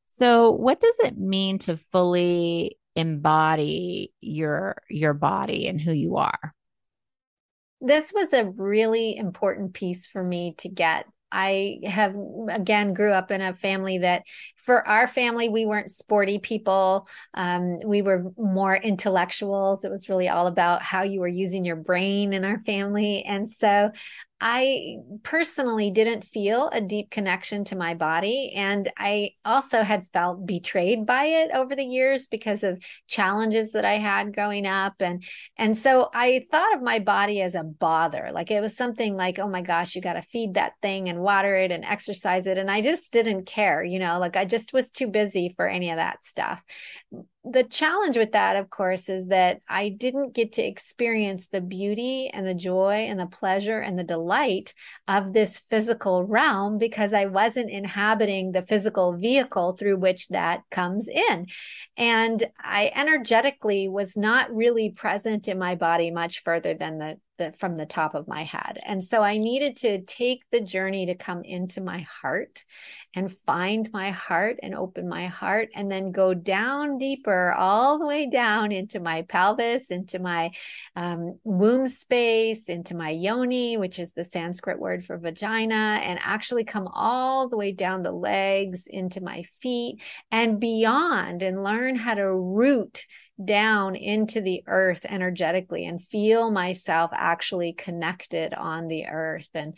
So, 0.07 0.51
what 0.51 0.79
does 0.79 0.99
it 0.99 1.17
mean 1.17 1.59
to 1.59 1.77
fully 1.77 2.77
embody 2.95 4.11
your 4.19 4.77
your 4.89 5.13
body 5.13 5.67
and 5.67 5.79
who 5.79 5.93
you 5.93 6.17
are? 6.17 6.55
This 7.79 8.11
was 8.11 8.33
a 8.33 8.49
really 8.49 9.15
important 9.15 9.73
piece 9.73 10.07
for 10.07 10.23
me 10.23 10.55
to 10.57 10.69
get 10.69 11.05
I 11.31 11.79
have 11.85 12.15
again 12.49 12.93
grew 12.93 13.11
up 13.11 13.31
in 13.31 13.41
a 13.41 13.53
family 13.53 13.99
that 13.99 14.23
for 14.67 14.85
our 14.85 15.07
family, 15.07 15.47
we 15.47 15.65
weren't 15.65 15.91
sporty 15.91 16.39
people. 16.39 17.07
Um, 17.33 17.79
we 17.85 18.01
were 18.01 18.33
more 18.37 18.75
intellectuals. 18.75 19.85
It 19.85 19.91
was 19.91 20.09
really 20.09 20.27
all 20.27 20.45
about 20.47 20.81
how 20.81 21.03
you 21.03 21.21
were 21.21 21.27
using 21.27 21.63
your 21.63 21.77
brain 21.77 22.33
in 22.33 22.43
our 22.43 22.59
family. 22.65 23.23
And 23.23 23.49
so 23.49 23.91
I 24.39 24.97
personally 25.23 25.89
didn't 25.89 26.25
feel 26.25 26.69
a 26.71 26.81
deep 26.81 27.09
connection 27.09 27.63
to 27.65 27.75
my 27.75 27.95
body. 27.95 28.53
And 28.55 28.91
I 28.97 29.31
also 29.43 29.81
had 29.81 30.05
felt 30.13 30.45
betrayed 30.45 31.07
by 31.07 31.25
it 31.25 31.51
over 31.53 31.75
the 31.75 31.83
years 31.83 32.27
because 32.27 32.63
of 32.63 32.83
challenges 33.07 33.71
that 33.71 33.85
I 33.85 33.97
had 33.97 34.35
growing 34.35 34.67
up. 34.67 34.95
And, 34.99 35.23
and 35.57 35.75
so 35.75 36.09
I 36.13 36.45
thought 36.51 36.75
of 36.75 36.83
my 36.83 36.99
body 36.99 37.41
as 37.41 37.55
a 37.55 37.63
bother. 37.63 38.29
Like 38.31 38.51
it 38.51 38.61
was 38.61 38.77
something 38.77 39.15
like, 39.15 39.39
oh 39.39 39.47
my 39.47 39.61
gosh, 39.61 39.95
you 39.95 40.01
got 40.01 40.13
to 40.13 40.21
feed 40.21 40.53
that 40.53 40.73
thing 40.81 41.09
and 41.09 41.19
water 41.19 41.55
it 41.55 41.71
and 41.71 41.83
exercise 41.83 42.45
it. 42.45 42.59
And 42.59 42.69
I 42.69 42.81
just 42.81 43.11
didn't 43.11 43.45
care, 43.45 43.83
you 43.83 43.97
know, 43.97 44.19
like 44.19 44.35
I 44.35 44.45
just 44.45 44.57
just 44.57 44.73
was 44.73 44.89
too 44.89 45.07
busy 45.07 45.53
for 45.55 45.67
any 45.67 45.91
of 45.91 45.97
that 45.97 46.23
stuff 46.23 46.61
the 47.43 47.63
challenge 47.63 48.17
with 48.17 48.33
that, 48.33 48.57
of 48.57 48.69
course, 48.69 49.07
is 49.07 49.27
that 49.27 49.61
I 49.69 49.89
didn't 49.89 50.33
get 50.33 50.53
to 50.53 50.63
experience 50.63 51.47
the 51.47 51.61
beauty 51.61 52.29
and 52.33 52.45
the 52.45 52.53
joy 52.53 53.07
and 53.09 53.19
the 53.19 53.27
pleasure 53.27 53.79
and 53.79 53.97
the 53.97 54.03
delight 54.03 54.73
of 55.07 55.31
this 55.31 55.59
physical 55.69 56.23
realm 56.23 56.77
because 56.77 57.13
I 57.13 57.25
wasn't 57.25 57.69
inhabiting 57.69 58.51
the 58.51 58.63
physical 58.63 59.15
vehicle 59.15 59.77
through 59.77 59.97
which 59.97 60.27
that 60.29 60.61
comes 60.71 61.07
in. 61.07 61.47
And 61.97 62.47
I 62.59 62.91
energetically 62.95 63.89
was 63.89 64.15
not 64.15 64.55
really 64.55 64.91
present 64.91 65.47
in 65.47 65.57
my 65.57 65.75
body 65.75 66.11
much 66.11 66.43
further 66.43 66.75
than 66.75 66.99
the, 66.99 67.17
the 67.37 67.53
from 67.53 67.75
the 67.75 67.85
top 67.85 68.13
of 68.13 68.27
my 68.27 68.43
head. 68.43 68.79
And 68.85 69.03
so 69.03 69.23
I 69.23 69.37
needed 69.37 69.77
to 69.77 70.01
take 70.01 70.43
the 70.51 70.61
journey 70.61 71.07
to 71.07 71.15
come 71.15 71.43
into 71.43 71.81
my 71.81 72.05
heart 72.21 72.63
and 73.15 73.35
find 73.47 73.89
my 73.91 74.11
heart 74.11 74.59
and 74.61 74.75
open 74.75 75.09
my 75.09 75.25
heart 75.25 75.69
and 75.73 75.91
then 75.91 76.11
go 76.11 76.35
down 76.35 76.99
deeper 76.99 77.51
all 77.53 77.97
the 77.97 78.05
way 78.05 78.29
down 78.29 78.71
into 78.71 78.99
my 78.99 79.23
pelvis, 79.23 79.87
into 79.89 80.19
my 80.19 80.51
um, 80.95 81.39
womb 81.43 81.87
space, 81.87 82.69
into 82.69 82.95
my 82.95 83.09
yoni, 83.09 83.77
which 83.77 83.97
is 83.97 84.11
the 84.13 84.25
Sanskrit 84.25 84.77
word 84.77 85.03
for 85.03 85.17
vagina, 85.17 85.99
and 86.03 86.19
actually 86.21 86.63
come 86.63 86.87
all 86.87 87.49
the 87.49 87.57
way 87.57 87.71
down 87.71 88.03
the 88.03 88.11
legs 88.11 88.85
into 88.87 89.19
my 89.19 89.43
feet 89.61 89.99
and 90.31 90.59
beyond 90.59 91.41
and 91.41 91.63
learn 91.63 91.86
how 91.95 92.13
to 92.13 92.31
root 92.31 93.05
down 93.43 93.95
into 93.95 94.41
the 94.41 94.63
earth 94.67 95.05
energetically 95.05 95.85
and 95.85 96.03
feel 96.07 96.51
myself 96.51 97.11
actually 97.13 97.73
connected 97.73 98.53
on 98.53 98.87
the 98.87 99.05
earth. 99.05 99.49
And 99.53 99.77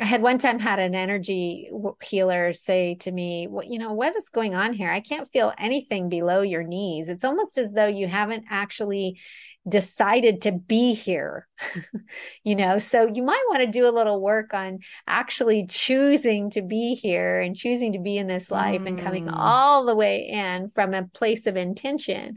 I 0.00 0.04
had 0.04 0.22
one 0.22 0.38
time 0.38 0.58
had 0.60 0.78
an 0.78 0.94
energy 0.94 1.70
healer 2.02 2.52
say 2.52 2.94
to 3.00 3.10
me, 3.10 3.48
"Well, 3.48 3.64
you 3.64 3.78
know, 3.78 3.92
what 3.92 4.16
is 4.16 4.28
going 4.28 4.54
on 4.54 4.72
here? 4.72 4.90
I 4.90 5.00
can't 5.00 5.30
feel 5.32 5.52
anything 5.58 6.08
below 6.08 6.42
your 6.42 6.62
knees. 6.62 7.08
It's 7.08 7.24
almost 7.24 7.58
as 7.58 7.72
though 7.72 7.86
you 7.86 8.06
haven't 8.06 8.44
actually 8.48 9.20
decided 9.68 10.42
to 10.42 10.52
be 10.52 10.94
here 10.94 11.46
you 12.44 12.56
know 12.56 12.78
so 12.78 13.06
you 13.06 13.22
might 13.22 13.42
want 13.48 13.60
to 13.60 13.66
do 13.66 13.86
a 13.86 13.90
little 13.90 14.20
work 14.20 14.54
on 14.54 14.78
actually 15.06 15.66
choosing 15.66 16.50
to 16.50 16.62
be 16.62 16.94
here 16.94 17.40
and 17.40 17.56
choosing 17.56 17.92
to 17.92 17.98
be 17.98 18.16
in 18.16 18.26
this 18.26 18.50
life 18.50 18.80
mm. 18.80 18.88
and 18.88 19.00
coming 19.00 19.26
mm. 19.26 19.32
all 19.34 19.84
the 19.84 19.96
way 19.96 20.28
in 20.28 20.70
from 20.74 20.94
a 20.94 21.06
place 21.08 21.46
of 21.46 21.56
intention 21.56 22.36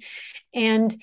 and 0.53 0.95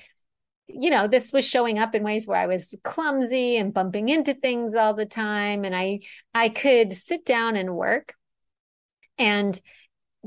you 0.66 0.90
know 0.90 1.08
this 1.08 1.32
was 1.32 1.46
showing 1.46 1.78
up 1.78 1.94
in 1.94 2.02
ways 2.02 2.26
where 2.26 2.38
i 2.38 2.46
was 2.46 2.74
clumsy 2.84 3.56
and 3.56 3.72
bumping 3.72 4.08
into 4.08 4.34
things 4.34 4.74
all 4.74 4.94
the 4.94 5.06
time 5.06 5.64
and 5.64 5.74
i 5.74 6.00
i 6.34 6.48
could 6.48 6.92
sit 6.92 7.24
down 7.24 7.56
and 7.56 7.74
work 7.74 8.14
and 9.16 9.60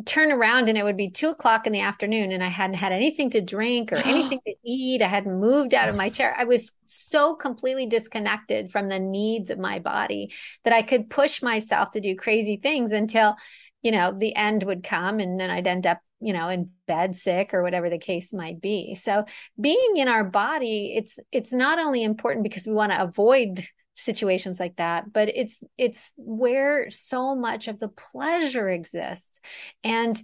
turn 0.05 0.31
around 0.31 0.69
and 0.69 0.77
it 0.77 0.83
would 0.83 0.97
be 0.97 1.09
two 1.09 1.29
o'clock 1.29 1.67
in 1.67 1.73
the 1.73 1.81
afternoon 1.81 2.31
and 2.31 2.43
I 2.43 2.49
hadn't 2.49 2.75
had 2.75 2.91
anything 2.91 3.29
to 3.31 3.41
drink 3.41 3.91
or 3.91 3.95
anything 4.05 4.39
to 4.45 4.53
eat. 4.63 5.01
I 5.01 5.07
hadn't 5.07 5.39
moved 5.39 5.73
out 5.73 5.89
of 5.89 5.95
my 5.95 6.09
chair. 6.09 6.35
I 6.37 6.45
was 6.45 6.71
so 6.85 7.35
completely 7.35 7.85
disconnected 7.85 8.71
from 8.71 8.89
the 8.89 8.99
needs 8.99 9.49
of 9.49 9.59
my 9.59 9.79
body 9.79 10.31
that 10.63 10.73
I 10.73 10.81
could 10.81 11.09
push 11.09 11.41
myself 11.41 11.91
to 11.91 12.01
do 12.01 12.15
crazy 12.15 12.57
things 12.57 12.91
until, 12.91 13.35
you 13.81 13.91
know, 13.91 14.15
the 14.17 14.35
end 14.35 14.63
would 14.63 14.83
come 14.83 15.19
and 15.19 15.39
then 15.39 15.49
I'd 15.49 15.67
end 15.67 15.85
up 15.85 15.99
you 16.23 16.33
know 16.33 16.49
in 16.49 16.69
bed 16.85 17.15
sick 17.15 17.51
or 17.51 17.63
whatever 17.63 17.89
the 17.89 17.97
case 17.97 18.31
might 18.31 18.61
be 18.61 18.93
so 18.93 19.25
being 19.59 19.93
in 19.97 20.07
our 20.07 20.23
body 20.23 20.93
it's 20.95 21.17
it's 21.31 21.51
not 21.51 21.79
only 21.79 22.03
important 22.03 22.43
because 22.43 22.67
we 22.67 22.73
want 22.73 22.91
to 22.91 23.01
avoid 23.01 23.67
situations 24.01 24.59
like 24.59 24.75
that 24.77 25.11
but 25.11 25.29
it's 25.29 25.63
it's 25.77 26.11
where 26.17 26.89
so 26.91 27.35
much 27.35 27.67
of 27.67 27.79
the 27.79 27.87
pleasure 27.87 28.69
exists 28.69 29.39
and 29.83 30.21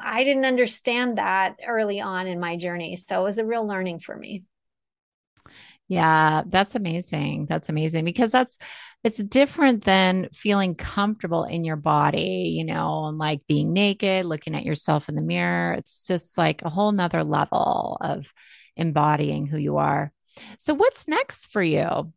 i 0.00 0.24
didn't 0.24 0.44
understand 0.44 1.18
that 1.18 1.56
early 1.66 2.00
on 2.00 2.26
in 2.26 2.40
my 2.40 2.56
journey 2.56 2.96
so 2.96 3.20
it 3.20 3.24
was 3.24 3.38
a 3.38 3.44
real 3.44 3.66
learning 3.66 3.98
for 4.00 4.16
me 4.16 4.44
yeah, 5.92 6.44
that's 6.46 6.74
amazing. 6.74 7.44
That's 7.50 7.68
amazing 7.68 8.06
because 8.06 8.32
that's 8.32 8.56
it's 9.04 9.18
different 9.18 9.84
than 9.84 10.30
feeling 10.32 10.74
comfortable 10.74 11.44
in 11.44 11.64
your 11.64 11.76
body, 11.76 12.54
you 12.56 12.64
know, 12.64 13.06
and 13.08 13.18
like 13.18 13.42
being 13.46 13.74
naked, 13.74 14.24
looking 14.24 14.54
at 14.54 14.64
yourself 14.64 15.10
in 15.10 15.16
the 15.16 15.20
mirror. 15.20 15.74
It's 15.74 16.06
just 16.06 16.38
like 16.38 16.62
a 16.62 16.70
whole 16.70 16.92
nother 16.92 17.24
level 17.24 17.98
of 18.00 18.32
embodying 18.74 19.44
who 19.44 19.58
you 19.58 19.76
are. 19.76 20.12
So 20.58 20.72
what's 20.72 21.08
next 21.08 21.52
for 21.52 21.62
you? 21.62 22.12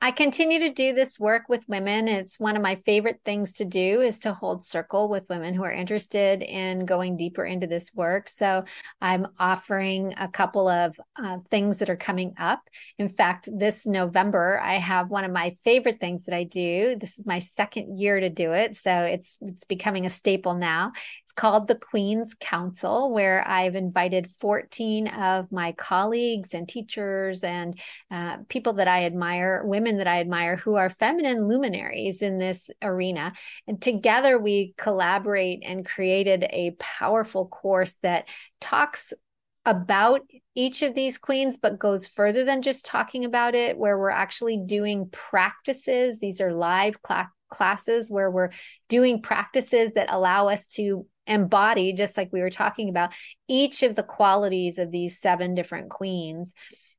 I 0.00 0.12
continue 0.12 0.60
to 0.60 0.70
do 0.72 0.94
this 0.94 1.18
work 1.18 1.48
with 1.48 1.68
women. 1.68 2.06
It's 2.06 2.38
one 2.38 2.54
of 2.54 2.62
my 2.62 2.76
favorite 2.86 3.20
things 3.24 3.54
to 3.54 3.64
do 3.64 4.00
is 4.00 4.20
to 4.20 4.32
hold 4.32 4.64
circle 4.64 5.08
with 5.08 5.28
women 5.28 5.54
who 5.54 5.64
are 5.64 5.72
interested 5.72 6.40
in 6.40 6.86
going 6.86 7.16
deeper 7.16 7.44
into 7.44 7.66
this 7.66 7.92
work. 7.92 8.28
So 8.28 8.62
I'm 9.00 9.26
offering 9.40 10.14
a 10.16 10.28
couple 10.28 10.68
of 10.68 10.94
uh, 11.20 11.38
things 11.50 11.80
that 11.80 11.90
are 11.90 11.96
coming 11.96 12.34
up. 12.38 12.60
In 12.98 13.08
fact, 13.08 13.48
this 13.52 13.86
November 13.86 14.60
I 14.62 14.74
have 14.74 15.10
one 15.10 15.24
of 15.24 15.32
my 15.32 15.56
favorite 15.64 15.98
things 15.98 16.26
that 16.26 16.34
I 16.34 16.44
do. 16.44 16.94
This 16.94 17.18
is 17.18 17.26
my 17.26 17.40
second 17.40 17.98
year 17.98 18.20
to 18.20 18.30
do 18.30 18.52
it, 18.52 18.76
so 18.76 19.00
it's 19.00 19.36
it's 19.40 19.64
becoming 19.64 20.06
a 20.06 20.10
staple 20.10 20.54
now. 20.54 20.92
It's 21.24 21.32
called 21.32 21.66
the 21.66 21.74
Queen's 21.74 22.34
Council, 22.38 23.12
where 23.12 23.46
I've 23.48 23.74
invited 23.74 24.30
14 24.38 25.08
of 25.08 25.50
my 25.50 25.72
colleagues 25.72 26.54
and 26.54 26.68
teachers 26.68 27.42
and 27.42 27.76
uh, 28.12 28.36
people 28.48 28.74
that 28.74 28.86
I 28.86 29.04
admire, 29.04 29.64
women 29.64 29.87
women 29.88 29.98
that 29.98 30.06
I 30.06 30.20
admire 30.20 30.56
who 30.56 30.74
are 30.74 30.90
feminine 30.90 31.48
luminaries 31.48 32.22
in 32.22 32.38
this 32.38 32.70
arena. 32.82 33.32
And 33.66 33.80
together 33.80 34.38
we 34.38 34.74
collaborate 34.76 35.62
and 35.64 35.84
created 35.84 36.44
a 36.44 36.76
powerful 36.78 37.46
course 37.46 37.96
that 38.02 38.26
talks 38.60 39.12
about 39.64 40.20
each 40.54 40.82
of 40.82 40.94
these 40.94 41.18
queens, 41.18 41.56
but 41.56 41.78
goes 41.78 42.06
further 42.06 42.44
than 42.44 42.62
just 42.62 42.84
talking 42.84 43.24
about 43.24 43.54
it, 43.54 43.76
where 43.76 43.98
we're 43.98 44.10
actually 44.10 44.62
doing 44.64 45.08
practices. 45.10 46.18
These 46.18 46.40
are 46.40 46.52
live 46.52 46.96
cl- 47.06 47.28
classes 47.50 48.10
where 48.10 48.30
we're 48.30 48.50
doing 48.88 49.22
practices 49.22 49.92
that 49.94 50.10
allow 50.10 50.48
us 50.48 50.68
to 50.68 51.06
embody, 51.26 51.92
just 51.92 52.16
like 52.16 52.32
we 52.32 52.40
were 52.40 52.50
talking 52.50 52.88
about, 52.88 53.12
each 53.46 53.82
of 53.82 53.94
the 53.94 54.02
qualities 54.02 54.78
of 54.78 54.90
these 54.90 55.18
seven 55.18 55.54
different 55.54 55.90
queens. 55.90 56.54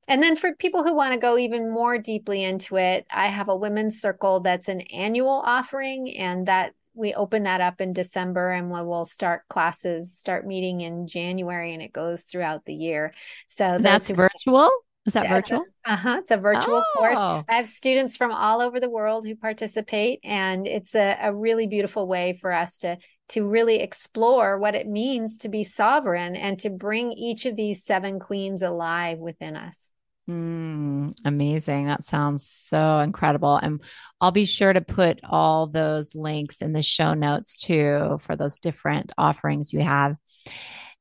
And 0.10 0.24
then 0.24 0.36
for 0.36 0.56
people 0.56 0.84
who 0.84 0.96
want 0.96 1.14
to 1.14 1.20
go 1.20 1.38
even 1.38 1.70
more 1.72 2.00
deeply 2.00 2.44
into 2.44 2.78
it, 2.78 3.06
I 3.12 3.28
have 3.28 3.48
a 3.48 3.56
women's 3.56 4.02
circle 4.02 4.40
that's 4.40 4.68
an 4.68 4.82
annual 4.82 5.42
offering 5.46 6.18
and 6.18 6.48
that 6.48 6.74
we 6.96 7.14
open 7.14 7.44
that 7.44 7.62
up 7.62 7.80
in 7.80 7.94
December 7.94 8.50
and 8.50 8.72
we 8.72 8.82
will 8.82 9.06
start 9.06 9.48
classes, 9.50 10.18
start 10.18 10.48
meeting 10.48 10.82
in 10.82 11.08
January 11.08 11.74
and 11.74 11.84
it 11.84 11.94
goes 11.94 12.24
throughout 12.24 12.66
the 12.66 12.74
year. 12.74 13.14
So 13.48 13.78
that's 13.80 14.10
virtual? 14.10 14.70
Is 15.06 15.14
that 15.14 15.30
virtual? 15.30 15.64
Uh 15.86 15.96
huh. 15.96 16.18
It's 16.22 16.32
a 16.32 16.38
virtual 16.38 16.84
oh. 16.86 16.98
course. 16.98 17.18
I 17.18 17.56
have 17.56 17.68
students 17.68 18.18
from 18.18 18.32
all 18.32 18.62
over 18.62 18.80
the 18.80 18.90
world 18.90 19.26
who 19.26 19.36
participate, 19.36 20.20
and 20.24 20.68
it's 20.68 20.94
a, 20.94 21.18
a 21.22 21.34
really 21.34 21.68
beautiful 21.68 22.08
way 22.08 22.38
for 22.42 22.52
us 22.52 22.80
to 22.80 22.98
to 23.30 23.48
really 23.48 23.80
explore 23.80 24.58
what 24.58 24.76
it 24.76 24.88
means 24.88 25.38
to 25.38 25.50
be 25.50 25.64
sovereign 25.64 26.36
and 26.36 26.60
to 26.60 26.70
bring 26.70 27.12
each 27.12 27.46
of 27.46 27.56
these 27.56 27.84
seven 27.84 28.20
queens 28.20 28.62
alive 28.62 29.20
within 29.20 29.56
us. 29.56 29.94
Mm, 30.30 31.12
amazing. 31.26 31.88
That 31.88 32.06
sounds 32.06 32.46
so 32.48 33.00
incredible. 33.00 33.56
And 33.56 33.82
I'll 34.22 34.32
be 34.32 34.46
sure 34.46 34.72
to 34.72 34.82
put 34.82 35.20
all 35.24 35.66
those 35.66 36.14
links 36.14 36.62
in 36.62 36.72
the 36.72 36.84
show 36.84 37.16
notes 37.16 37.56
too 37.56 38.18
for 38.22 38.36
those 38.36 38.60
different 38.60 39.12
offerings 39.18 39.74
you 39.74 39.80
have. 39.80 40.18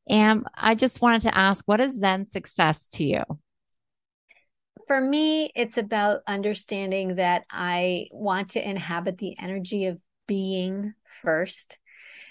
And 0.09 0.47
I 0.55 0.75
just 0.75 1.03
wanted 1.03 1.23
to 1.23 1.37
ask 1.37 1.69
what 1.69 1.81
is 1.81 1.99
Zen 1.99 2.25
success 2.25 2.89
to 2.91 3.05
you? 3.05 3.23
For 4.87 4.99
me, 4.99 5.53
it's 5.55 5.77
about 5.77 6.23
understanding 6.27 7.17
that 7.17 7.45
I 7.51 8.07
want 8.11 8.51
to 8.51 8.67
inhabit 8.67 9.19
the 9.19 9.37
energy 9.39 9.87
of 9.87 9.99
being 10.27 10.95
first 11.23 11.77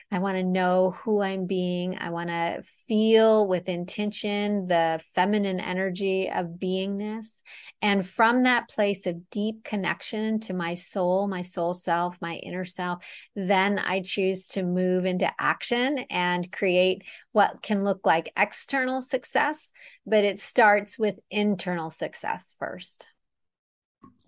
I 0.10 0.20
want 0.20 0.38
to 0.38 0.43
know 0.43 0.95
who 1.03 1.22
I'm 1.22 1.47
being. 1.47 1.97
I 1.99 2.12
want 2.12 2.30
to 2.30 2.64
feel 2.88 3.45
with 3.45 3.68
intention 3.68 4.66
the 4.68 5.01
feminine 5.16 5.60
energy 5.60 6.30
of 6.30 6.45
beingness. 6.45 7.41
And 7.82 8.08
from 8.08 8.43
that 8.43 8.70
place 8.70 9.05
of 9.05 9.30
deep 9.30 9.66
connection 9.66 10.39
to 10.41 10.53
my 10.53 10.76
soul, 10.76 11.28
my 11.28 11.41
soul 11.41 11.74
self, 11.74 12.18
my 12.22 12.36
inner 12.36 12.64
self, 12.64 13.03
then 13.36 13.80
I 13.80 14.01
choose 14.01 14.47
to 14.47 14.64
move 14.64 15.05
into 15.05 15.30
action 15.38 15.99
and 16.10 16.49
create 16.53 17.03
what 17.34 17.62
can 17.62 17.84
look 17.84 18.05
like 18.05 18.32
external 18.38 19.01
success, 19.01 19.72
but 20.05 20.24
it 20.24 20.39
starts 20.39 20.97
with 20.97 21.20
internal 21.30 21.89
success 21.89 22.55
first. 22.58 23.08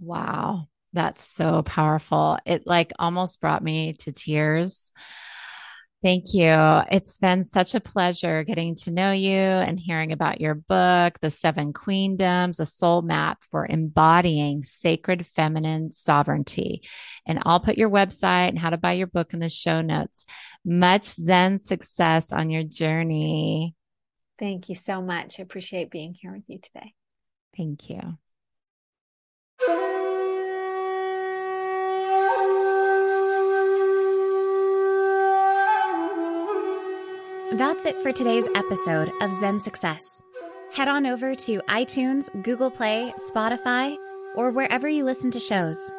Wow. 0.01 0.67
That's 0.91 1.23
so 1.23 1.61
powerful. 1.61 2.37
It 2.45 2.65
like 2.65 2.91
almost 2.99 3.39
brought 3.39 3.63
me 3.63 3.93
to 3.99 4.11
tears 4.11 4.91
Thank 6.01 6.33
you. 6.33 6.53
It's 6.89 7.17
been 7.17 7.43
such 7.43 7.75
a 7.75 7.81
pleasure 7.81 8.45
getting 8.45 8.75
to 8.75 8.91
know 8.91 9.11
you 9.11 9.35
and 9.35 9.77
hearing 9.77 10.13
about 10.13 10.39
your 10.39 10.55
book, 10.55 11.19
The 11.19 11.29
Seven 11.29 11.73
Queendoms, 11.73 12.61
a 12.61 12.65
soul 12.65 13.01
map 13.01 13.43
for 13.51 13.65
embodying 13.65 14.63
sacred 14.63 15.27
feminine 15.27 15.91
sovereignty. 15.91 16.83
And 17.25 17.39
I'll 17.45 17.59
put 17.59 17.77
your 17.77 17.89
website 17.89 18.47
and 18.47 18.57
how 18.57 18.69
to 18.69 18.77
buy 18.77 18.93
your 18.93 19.07
book 19.07 19.33
in 19.33 19.39
the 19.39 19.49
show 19.49 19.81
notes. 19.81 20.25
Much 20.63 21.03
Zen 21.03 21.59
success 21.59 22.31
on 22.31 22.49
your 22.49 22.63
journey. 22.63 23.75
Thank 24.37 24.69
you 24.69 24.75
so 24.75 25.01
much. 25.01 25.37
I 25.37 25.43
appreciate 25.43 25.91
being 25.91 26.13
here 26.13 26.31
with 26.31 26.43
you 26.47 26.59
today. 26.59 26.93
Thank 27.57 27.89
you. 27.89 28.17
That's 37.53 37.87
it 37.87 37.97
for 37.97 38.11
today's 38.11 38.47
episode 38.53 39.11
of 39.21 39.33
Zen 39.33 39.59
Success. 39.59 40.23
Head 40.71 40.87
on 40.87 41.07
over 41.07 41.33
to 41.33 41.57
iTunes, 41.61 42.29
Google 42.43 42.69
Play, 42.69 43.11
Spotify, 43.17 43.97
or 44.35 44.51
wherever 44.51 44.87
you 44.87 45.03
listen 45.03 45.31
to 45.31 45.39
shows. 45.39 45.91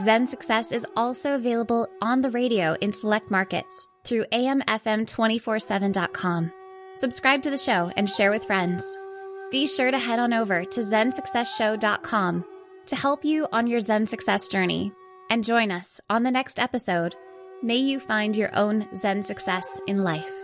Zen 0.00 0.28
Success 0.28 0.70
is 0.70 0.86
also 0.96 1.34
available 1.34 1.88
on 2.00 2.22
the 2.22 2.30
radio 2.30 2.76
in 2.80 2.92
select 2.92 3.32
markets 3.32 3.88
through 4.04 4.26
amfm247.com. 4.26 6.52
Subscribe 6.94 7.42
to 7.42 7.50
the 7.50 7.58
show 7.58 7.90
and 7.96 8.08
share 8.08 8.30
with 8.30 8.44
friends. 8.44 8.84
Be 9.50 9.66
sure 9.66 9.90
to 9.90 9.98
head 9.98 10.20
on 10.20 10.32
over 10.32 10.64
to 10.64 10.80
zensuccessshow.com 10.80 12.44
to 12.86 12.96
help 12.96 13.24
you 13.24 13.48
on 13.52 13.66
your 13.66 13.80
Zen 13.80 14.06
success 14.06 14.46
journey 14.46 14.92
and 15.30 15.44
join 15.44 15.72
us 15.72 16.00
on 16.08 16.22
the 16.22 16.30
next 16.30 16.60
episode. 16.60 17.16
May 17.60 17.78
you 17.78 17.98
find 17.98 18.36
your 18.36 18.56
own 18.56 18.86
Zen 18.94 19.24
success 19.24 19.80
in 19.88 20.04
life. 20.04 20.41